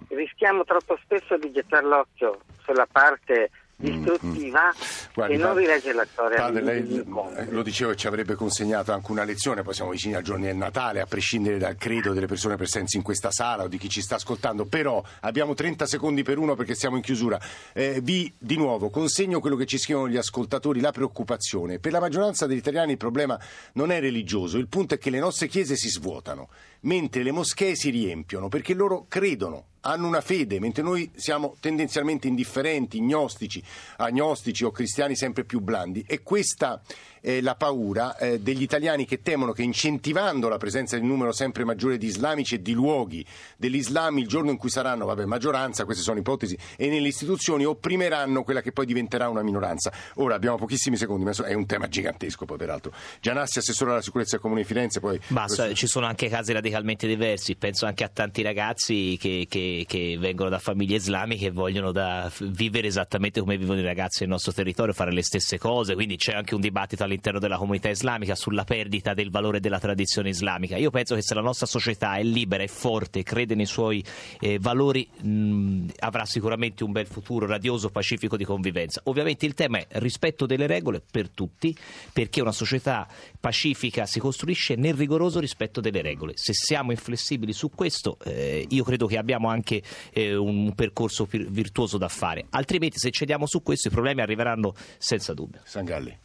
Rischiamo 0.10 0.66
troppo 0.66 0.98
spesso 1.04 1.38
di 1.38 1.52
gettare 1.52 1.86
l'occhio 1.86 2.42
sulla 2.64 2.88
parte 2.92 3.50
distruttiva 3.82 4.62
Mm, 4.72 5.14
Guardi, 5.14 5.36
che 5.36 5.42
non 5.42 5.56
rilegge 5.56 5.94
la 5.94 6.06
storia 6.10 6.38
padre, 6.38 6.62
lei 6.62 7.04
lo 7.50 7.64
dicevo 7.64 7.92
e 7.92 7.96
ci 7.96 8.08
avrebbe 8.08 8.36
consegnato 8.36 8.92
anche 8.92 9.12
una 9.12 9.24
lezione, 9.24 9.62
poi 9.62 9.74
siamo 9.74 9.92
vicini 9.92 10.16
al 10.16 10.24
giorno 10.24 10.46
del 10.46 10.56
Natale, 10.56 11.02
a 11.02 11.06
prescindere 11.06 11.58
dal 11.58 11.76
credo 11.76 12.14
delle 12.14 12.28
persone 12.28 12.56
presenti 12.56 12.98
in 12.98 13.04
questa 13.04 13.32
sala 13.32 13.64
o 13.64 13.68
di 13.68 13.78
chi 13.78 13.90
ci 13.90 14.02
sta 14.02 14.16
ascoltando, 14.16 14.66
però 14.66 15.04
abbiamo 15.22 15.54
30 15.54 15.86
secondi 15.86 16.24
per 16.24 16.38
uno 16.38 16.56
perché 16.56 16.76
siamo 16.76 16.96
in 16.96 17.02
chiusura. 17.02 17.40
Eh, 17.74 18.00
vi 18.02 18.34
di 18.38 18.58
nuovo 18.58 18.90
consegno 18.90 19.40
quello 19.40 19.56
che 19.56 19.66
ci 19.66 19.78
scrivono 19.78 20.10
gli 20.10 20.18
ascoltatori, 20.18 20.80
la 20.80 20.92
preoccupazione. 20.92 21.80
Per 21.80 21.92
la 21.92 22.00
maggioranza 22.00 22.46
degli 22.46 22.58
italiani 22.58 22.92
il 22.92 22.98
problema 22.98 23.40
non 23.74 23.92
è 23.92 24.00
religioso, 24.00 24.58
il 24.58 24.68
punto 24.68 24.96
è 24.96 24.98
che 24.98 25.10
le 25.10 25.20
nostre 25.20 25.48
chiese 25.48 25.76
si 25.76 25.90
svuotano, 25.90 26.50
mentre 26.82 27.24
le 27.24 27.32
moschee 27.32 27.76
si 27.76 27.90
riempiono, 27.90 28.48
perché 28.48 28.74
loro 28.74 29.06
credono 29.08 29.66
hanno 29.82 30.08
una 30.08 30.22
fede, 30.22 30.60
mentre 30.60 30.84
noi 30.84 31.12
siamo 31.16 31.56
tendenzialmente 31.60 32.28
indifferenti, 32.28 33.02
gnostici, 33.02 33.64
agnostici 33.98 34.64
o 34.64 34.72
cristiani 34.72 35.16
sempre 35.16 35.44
più 35.44 35.60
blandi. 35.60 36.04
E 36.08 36.22
questa 36.22 36.82
è 37.22 37.40
la 37.40 37.56
paura 37.56 38.18
eh, 38.18 38.40
degli 38.40 38.64
italiani 38.64 39.06
che 39.06 39.22
temono 39.22 39.52
che 39.54 39.62
incentivando 39.62 40.50
la 40.50 40.58
presenza 40.58 40.98
di 40.98 41.04
un 41.04 41.10
numero 41.10 41.32
sempre 41.32 41.64
maggiore 41.64 41.98
di 41.98 42.08
islamici 42.08 42.56
e 42.56 42.62
di 42.62 42.74
luoghi 42.74 43.24
dell'Islam 43.58 44.18
il 44.18 44.28
giorno 44.28 44.50
in 44.50 44.58
cui 44.58 44.70
saranno, 44.72 45.06
vabbè, 45.06 45.26
maggioranza, 45.26 45.86
queste 45.86 46.04
sono 46.04 46.18
ipotesi, 46.20 46.58
e 46.76 46.90
nelle 46.90 47.08
istituzioni 47.08 47.64
opprimeranno 47.64 48.44
quella 48.44 48.62
che 48.62 48.72
poi 48.72 48.86
diventerà 48.86 49.30
una 49.30 49.44
minoranza. 49.44 49.92
Ora 50.16 50.36
abbiamo 50.36 50.58
pochissimi 50.58 50.98
secondi, 50.98 51.24
ma 51.24 51.32
è 51.46 51.54
un 51.54 51.66
tema 51.68 51.88
gigantesco 51.88 52.46
poi 52.46 52.58
peraltro. 52.58 52.92
Gianassi, 53.22 53.60
assessore 53.60 53.92
alla 53.92 54.02
sicurezza 54.02 54.32
del 54.32 54.42
Comune 54.42 54.62
di 54.62 54.68
Firenze, 54.68 55.00
poi... 55.00 55.20
Basta, 55.28 55.74
ci 55.74 55.86
sono 55.88 56.08
anche 56.08 56.28
casi 56.28 56.52
radicalmente 56.54 57.06
diversi, 57.08 57.56
penso 57.56 57.86
anche 57.86 58.04
a 58.04 58.10
tanti 58.10 58.42
ragazzi 58.42 59.18
che, 59.20 59.46
che- 59.48 59.86
che 59.88 60.18
vengono 60.20 60.50
da 60.50 60.60
famiglie 60.60 60.96
islamiche 60.96 61.48
e 61.48 61.52
vogliono 61.52 61.92
da- 61.92 62.32
vivere 62.40 62.88
esattamente 62.88 63.40
come 63.40 63.58
vivono 63.58 63.80
i 63.80 63.84
ragazzi 63.84 64.20
del 64.20 64.30
nostro 64.30 64.52
territorio, 64.52 64.94
fare 64.94 65.12
le 65.14 65.24
stesse 65.24 65.58
cose, 65.60 65.94
quindi 65.94 66.16
c'è 66.18 66.34
anche 66.34 66.56
un 66.56 66.62
dibattito 66.62 67.04
all'interno 67.12 67.40
della 67.40 67.58
comunità 67.58 67.90
islamica 67.90 68.36
sulla 68.36 68.64
perdita 68.64 69.14
del 69.14 69.30
valore 69.30 69.60
della 69.60 69.80
tradizione 69.80 70.30
islamica. 70.30 70.78
Io 70.78 70.90
penso 70.90 71.16
che 71.16 71.22
se 71.22 71.34
la 71.34 71.42
nostra 71.42 71.66
società 71.66 72.16
è 72.16 72.24
libera, 72.24 72.64
è 72.64 72.68
forte, 72.68 73.24
crede 73.24 73.56
nei 73.56 73.66
suoi 73.66 74.04
eh, 74.40 74.58
valori, 74.60 75.08
mh, 75.08 75.90
avrà 76.00 76.26
sicuramente 76.26 76.84
un 76.84 76.92
bel 76.92 77.08
futuro 77.08 77.46
radioso, 77.46 77.90
pacifico 77.90 78.38
di 78.38 78.46
convivenza. 78.46 79.02
Ovviamente 79.06 79.46
il 79.46 79.54
tema 79.54 79.80
è 79.80 79.88
rispetto 80.00 80.46
delle 80.46 80.68
regole 80.68 81.02
per 81.02 81.30
tutti, 81.30 81.76
perché 82.14 82.42
una 82.42 82.52
società 82.52 83.08
pacifica 83.40 84.06
si 84.06 84.20
costruisce 84.20 84.76
nel 84.76 84.94
rigoroso 84.94 85.40
rispetto 85.40 85.82
delle 85.82 86.02
regole. 86.02 86.34
Se 86.36 86.54
siamo 86.54 86.92
inflessibili 86.92 87.54
su 87.54 87.70
questo, 87.70 88.18
eh, 88.24 88.66
io 88.70 88.84
credo 88.84 89.06
che 89.08 89.18
abbiamo 89.18 89.50
anche 89.50 89.82
eh, 90.12 90.36
un 90.36 90.74
percorso 90.74 91.28
virtuoso 91.30 91.98
da 91.98 92.08
fare. 92.08 92.46
Altrimenti, 92.52 92.98
se 92.98 93.12
cediamo 93.12 93.46
su 93.46 93.62
questo, 93.62 93.90
i 93.90 93.92
problemi 93.92 94.22
arriveranno 94.22 94.74
senza 94.98 95.34
dubbio. 95.34 95.62
Sangalli. 95.64 96.18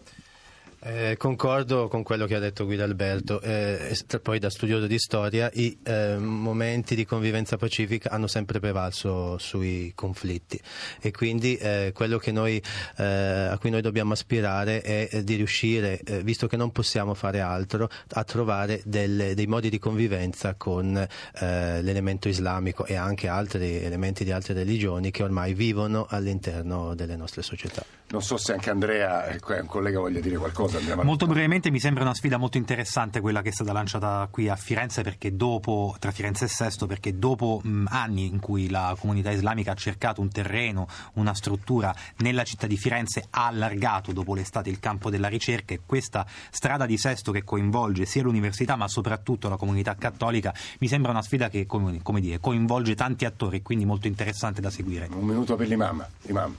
Eh, 0.78 1.16
concordo 1.16 1.88
con 1.88 2.02
quello 2.02 2.26
che 2.26 2.34
ha 2.34 2.38
detto 2.38 2.64
Guido 2.64 2.84
Alberto, 2.84 3.40
eh, 3.40 3.96
poi 4.22 4.38
da 4.38 4.50
studioso 4.50 4.86
di 4.86 4.98
storia 4.98 5.50
i 5.54 5.76
eh, 5.82 6.16
momenti 6.18 6.94
di 6.94 7.06
convivenza 7.06 7.56
pacifica 7.56 8.10
hanno 8.10 8.26
sempre 8.26 8.60
prevalso 8.60 9.38
sui 9.38 9.92
conflitti 9.94 10.60
e 11.00 11.10
quindi 11.12 11.56
eh, 11.56 11.92
quello 11.94 12.18
noi, 12.30 12.62
eh, 12.98 13.04
a 13.04 13.56
cui 13.58 13.70
noi 13.70 13.80
dobbiamo 13.80 14.12
aspirare 14.12 14.82
è 14.82 15.08
eh, 15.10 15.24
di 15.24 15.36
riuscire, 15.36 16.00
visto 16.22 16.46
che 16.46 16.56
non 16.56 16.70
possiamo 16.72 17.14
fare 17.14 17.40
altro, 17.40 17.88
a 18.10 18.24
trovare 18.24 18.82
delle- 18.84 19.34
dei 19.34 19.46
modi 19.46 19.70
di 19.70 19.78
convivenza 19.78 20.54
con 20.54 21.06
l'elemento 21.38 22.28
islamico 22.28 22.84
e 22.84 22.94
anche 22.94 23.28
altri 23.28 23.82
elementi 23.82 24.24
di 24.24 24.32
altre 24.32 24.54
religioni 24.54 25.10
che 25.10 25.22
ormai 25.22 25.54
vivono 25.54 26.06
all'interno 26.08 26.94
delle 26.94 27.16
nostre 27.16 27.42
società. 27.42 27.84
Non 28.08 28.22
so 28.22 28.36
se 28.36 28.52
anche 28.52 28.70
Andrea, 28.70 29.36
un 29.60 29.66
collega, 29.66 29.98
voglia 29.98 30.20
dire 30.20 30.36
qualcosa. 30.36 30.65
Andrea 30.74 30.96
Marotta. 30.96 31.05
Molto 31.05 31.26
brevemente 31.26 31.70
mi 31.70 31.81
sembra 31.81 32.02
una 32.02 32.14
sfida 32.14 32.37
molto 32.37 32.57
interessante 32.57 33.20
quella 33.20 33.42
che 33.42 33.50
è 33.50 33.52
stata 33.52 33.72
lanciata 33.72 34.29
qui 34.31 34.48
a 34.48 34.57
Firenze 34.57 35.02
perché 35.02 35.37
dopo, 35.37 35.94
tra 35.98 36.11
Firenze 36.11 36.46
e 36.46 36.48
Sesto, 36.48 36.87
perché 36.87 37.18
dopo 37.18 37.61
mh, 37.62 37.87
anni 37.88 38.26
in 38.26 38.40
cui 38.40 38.68
la 38.68 38.96
comunità 38.98 39.31
islamica 39.31 39.72
ha 39.72 39.74
cercato 39.74 40.20
un 40.20 40.31
terreno, 40.31 40.88
una 41.14 41.35
struttura 41.35 41.94
nella 42.18 42.44
città 42.44 42.66
di 42.66 42.76
Firenze, 42.76 43.26
ha 43.31 43.46
allargato 43.46 44.12
dopo 44.12 44.35
l'estate 44.35 44.70
il 44.70 44.81
campo 44.81 45.11
della 45.11 45.29
ricerca 45.29 45.74
e 45.74 45.81
questa 45.85 46.26
strada 46.50 46.87
di 46.87 46.96
Sesto 46.96 47.33
che 47.33 47.44
coinvolge 47.44 48.05
sia 48.07 48.22
l'università 48.22 48.76
ma 48.76 48.88
soprattutto 48.88 49.48
la 49.48 49.57
comunità 49.57 49.94
cattolica 49.94 50.55
mi 50.79 50.88
sembra 50.88 51.11
una 51.11 51.22
sfida 51.22 51.48
che 51.48 51.66
come, 51.66 52.00
come 52.02 52.20
dire, 52.20 52.40
coinvolge 52.40 52.94
tanti 52.94 53.24
attori, 53.24 53.62
quindi 53.62 53.85
molto 53.85 54.07
interessante 54.07 54.61
da 54.61 54.70
seguire. 54.70 55.09
Un 55.11 55.24
minuto 55.24 55.57
per 55.57 55.68
l'imam. 55.68 56.07
Imam. 56.22 56.55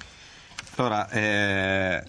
Allora, 0.76 1.10
eh, 1.10 2.04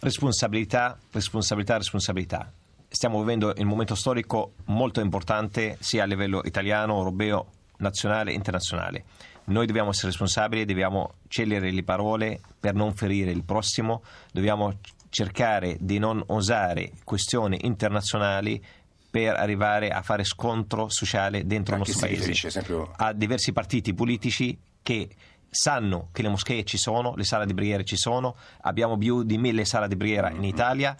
responsabilità, 0.00 0.98
responsabilità, 1.10 1.76
responsabilità. 1.76 2.52
Stiamo 2.88 3.18
vivendo 3.18 3.52
un 3.56 3.66
momento 3.66 3.94
storico 3.94 4.54
molto 4.66 5.00
importante 5.00 5.76
sia 5.80 6.04
a 6.04 6.06
livello 6.06 6.40
italiano, 6.44 6.96
europeo, 6.96 7.50
nazionale 7.78 8.32
e 8.32 8.34
internazionale. 8.34 9.04
Noi 9.44 9.66
dobbiamo 9.66 9.90
essere 9.90 10.08
responsabili, 10.08 10.64
dobbiamo 10.64 11.14
scegliere 11.28 11.70
le 11.70 11.82
parole 11.82 12.40
per 12.58 12.74
non 12.74 12.94
ferire 12.94 13.30
il 13.30 13.44
prossimo, 13.44 14.02
dobbiamo 14.30 14.78
cercare 15.10 15.76
di 15.80 15.98
non 15.98 16.22
osare 16.26 16.92
questioni 17.04 17.58
internazionali 17.62 18.62
per 19.10 19.34
arrivare 19.36 19.88
a 19.90 20.02
fare 20.02 20.22
scontro 20.24 20.90
sociale 20.90 21.46
dentro 21.46 21.74
il 21.74 21.80
nostro 21.80 22.06
riferisce? 22.06 22.42
paese 22.42 22.58
Esempio- 22.58 22.92
a 22.96 23.12
diversi 23.12 23.52
partiti 23.52 23.94
politici 23.94 24.56
che 24.82 25.08
sanno 25.50 26.08
che 26.12 26.22
le 26.22 26.28
moschee 26.28 26.64
ci 26.64 26.76
sono, 26.76 27.14
le 27.16 27.24
sale 27.24 27.46
di 27.46 27.54
preghiera 27.54 27.82
ci 27.82 27.96
sono, 27.96 28.36
abbiamo 28.62 28.96
più 28.96 29.22
di 29.22 29.38
mille 29.38 29.64
sale 29.64 29.88
di 29.88 29.96
preghiera 29.96 30.30
in 30.30 30.44
Italia. 30.44 30.96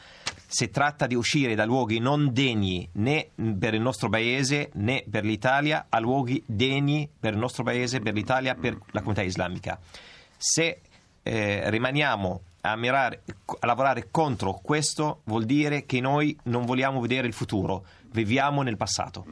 Si 0.50 0.70
tratta 0.70 1.06
di 1.06 1.14
uscire 1.14 1.54
da 1.54 1.66
luoghi 1.66 1.98
non 1.98 2.32
degni 2.32 2.88
né 2.92 3.28
per 3.58 3.74
il 3.74 3.82
nostro 3.82 4.08
paese 4.08 4.70
né 4.74 5.04
per 5.08 5.24
l'Italia 5.24 5.86
a 5.90 5.98
luoghi 5.98 6.42
degni 6.46 7.08
per 7.20 7.34
il 7.34 7.38
nostro 7.38 7.62
paese, 7.62 8.00
per 8.00 8.14
l'Italia, 8.14 8.54
per 8.54 8.78
la 8.92 9.00
comunità 9.00 9.22
islamica. 9.22 9.78
Se 10.36 10.80
eh, 11.22 11.70
rimaniamo 11.70 12.40
a, 12.62 12.76
mirare, 12.76 13.22
a 13.60 13.66
lavorare 13.66 14.08
contro 14.10 14.58
questo, 14.62 15.20
vuol 15.24 15.44
dire 15.44 15.84
che 15.84 16.00
noi 16.00 16.36
non 16.44 16.64
vogliamo 16.64 17.00
vedere 17.00 17.26
il 17.26 17.34
futuro, 17.34 17.84
viviamo 18.12 18.62
nel 18.62 18.76
passato. 18.76 19.24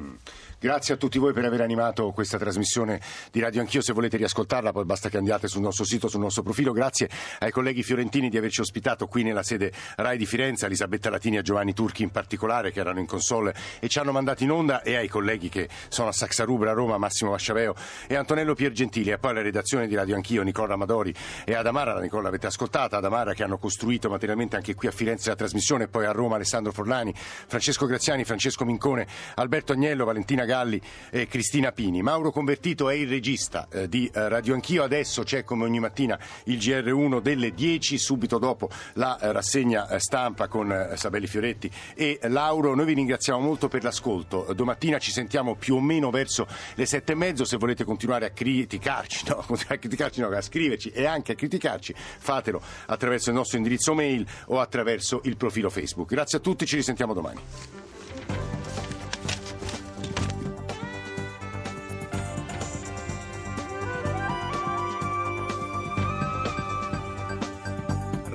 Grazie 0.59 0.95
a 0.95 0.97
tutti 0.97 1.19
voi 1.19 1.33
per 1.33 1.45
aver 1.45 1.61
animato 1.61 2.11
questa 2.12 2.39
trasmissione 2.39 3.01
di 3.31 3.41
Radio 3.41 3.61
Anch'io. 3.61 3.83
Se 3.83 3.93
volete 3.93 4.17
riascoltarla, 4.17 4.73
poi 4.73 4.85
basta 4.85 5.09
che 5.09 5.17
andiate 5.17 5.49
sul 5.49 5.61
nostro 5.62 5.85
sito, 5.85 6.09
sul 6.09 6.21
nostro 6.21 6.43
profilo. 6.43 6.73
Grazie 6.73 7.09
ai 7.41 7.51
colleghi 7.51 7.83
fiorentini 7.83 8.29
di 8.29 8.37
averci 8.37 8.61
ospitato 8.61 9.07
qui 9.07 9.23
nella 9.23 9.43
sede 9.43 9.73
RAI 9.97 10.17
di 10.17 10.27
Firenze, 10.27 10.67
Elisabetta 10.67 11.11
Latini 11.11 11.37
e 11.37 11.43
Giovanni 11.43 11.73
Turchi 11.73 12.03
in 12.03 12.11
particolare, 12.11 12.73
che 12.73 12.81
erano 12.81 13.01
in 13.01 13.07
console 13.07 13.55
e 13.81 13.89
ci 13.89 13.99
hanno 13.99 14.12
mandato 14.12 14.43
in 14.43 14.51
onda, 14.51 14.83
e 14.83 14.97
ai 14.97 15.09
colleghi 15.09 15.49
che 15.49 15.69
sono 15.89 16.09
a 16.09 16.12
Saxarubra, 16.12 16.71
a 16.71 16.75
Roma, 16.75 16.99
Massimo 16.99 17.31
Vasciaveo 17.31 17.75
e 18.07 18.17
Antonello 18.17 18.55
Piergentili, 18.55 19.11
e 19.11 19.19
poi 19.19 19.31
alla 19.33 19.43
redazione 19.43 19.87
di 19.87 19.95
Radio 19.95 20.15
Anch'io, 20.15 20.43
Nicola 20.43 20.75
Amadori 20.75 21.15
e 21.45 21.55
Adamara. 21.55 21.95
La 21.95 22.01
Nicola 22.01 22.23
l'avete 22.25 22.47
ascoltata, 22.47 22.97
Adamara 22.97 23.35
che 23.35 23.45
hanno 23.45 23.59
costruito 23.59 24.09
materialmente 24.09 24.57
anche 24.57 24.75
qui 24.75 24.89
a 24.89 24.91
Firenze 24.91 25.29
la 25.29 25.37
trasmissione, 25.37 25.85
e 25.85 25.89
poi 25.89 26.07
a 26.07 26.12
Roma 26.12 26.35
Alessandro 26.35 26.73
Forlani, 26.73 27.15
Francesco 27.15 27.87
Graziani, 27.87 28.25
Francesco 28.25 28.65
Mincone, 28.66 29.07
Alberto 29.37 29.72
Agnello, 29.72 30.05
Valentina 30.05 30.44
Galli 30.44 30.81
e 31.11 31.26
Cristina 31.26 31.72
Pini. 31.72 32.02
Mauro 32.02 32.31
Convertito 32.31 32.90
è 32.90 32.94
il 32.94 33.09
regista 33.09 33.66
eh, 33.72 33.88
di 33.88 34.11
eh, 34.12 34.29
Radio 34.29 34.52
Anch'io, 34.52 34.83
adesso 34.83 35.22
c'è 35.22 35.44
come 35.44 35.64
ogni 35.64 35.81
mattina 35.81 36.18
il 36.44 36.59
GR1 36.59 37.20
delle 37.20 37.52
10, 37.55 37.96
subito 37.98 38.38
dopo 38.38 38.68
la 38.94 39.18
eh, 39.18 39.33
rassegna 39.33 39.98
stampa 39.98 40.48
con 40.48 40.92
Sabelli 40.94 41.26
Fioretti 41.26 41.70
e 41.94 42.18
Lauro. 42.24 42.74
Noi 42.74 42.85
vi 42.85 42.94
ringraziamo 42.94 43.40
molto 43.40 43.68
per 43.68 43.83
l'ascolto. 43.83 44.52
Domattina 44.55 44.98
ci 44.98 45.11
sentiamo 45.11 45.55
più 45.55 45.76
o 45.76 45.81
meno 45.81 46.11
verso 46.11 46.46
le 46.74 46.87
sette 46.87 47.12
e 47.12 47.14
mezzo. 47.14 47.44
Se 47.44 47.57
volete 47.57 47.85
continuare 47.85 48.26
a 48.26 48.31
criticarci, 48.31 49.24
no, 49.31 49.44
a 49.48 49.76
criticarci, 49.76 50.20
no, 50.20 50.29
a 50.29 50.40
scriverci 50.40 50.90
e 50.90 51.07
anche 51.07 51.33
a 51.33 51.35
criticarci, 51.35 51.94
fatelo 51.96 52.61
attraverso 52.87 53.31
il 53.31 53.37
nostro 53.37 53.57
indirizzo 53.57 53.94
mail 53.94 54.26
o 54.46 54.61
attraverso 54.61 55.20
il 55.24 55.37
profilo 55.37 55.70
Facebook. 55.70 56.09
Grazie 56.09 56.38
a 56.38 56.40
tutti, 56.40 56.66
ci 56.66 56.76
risentiamo 56.76 57.14
domani. 57.14 57.86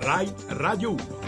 Rai 0.02 0.34
Radio 0.58 0.94
1. 0.94 1.21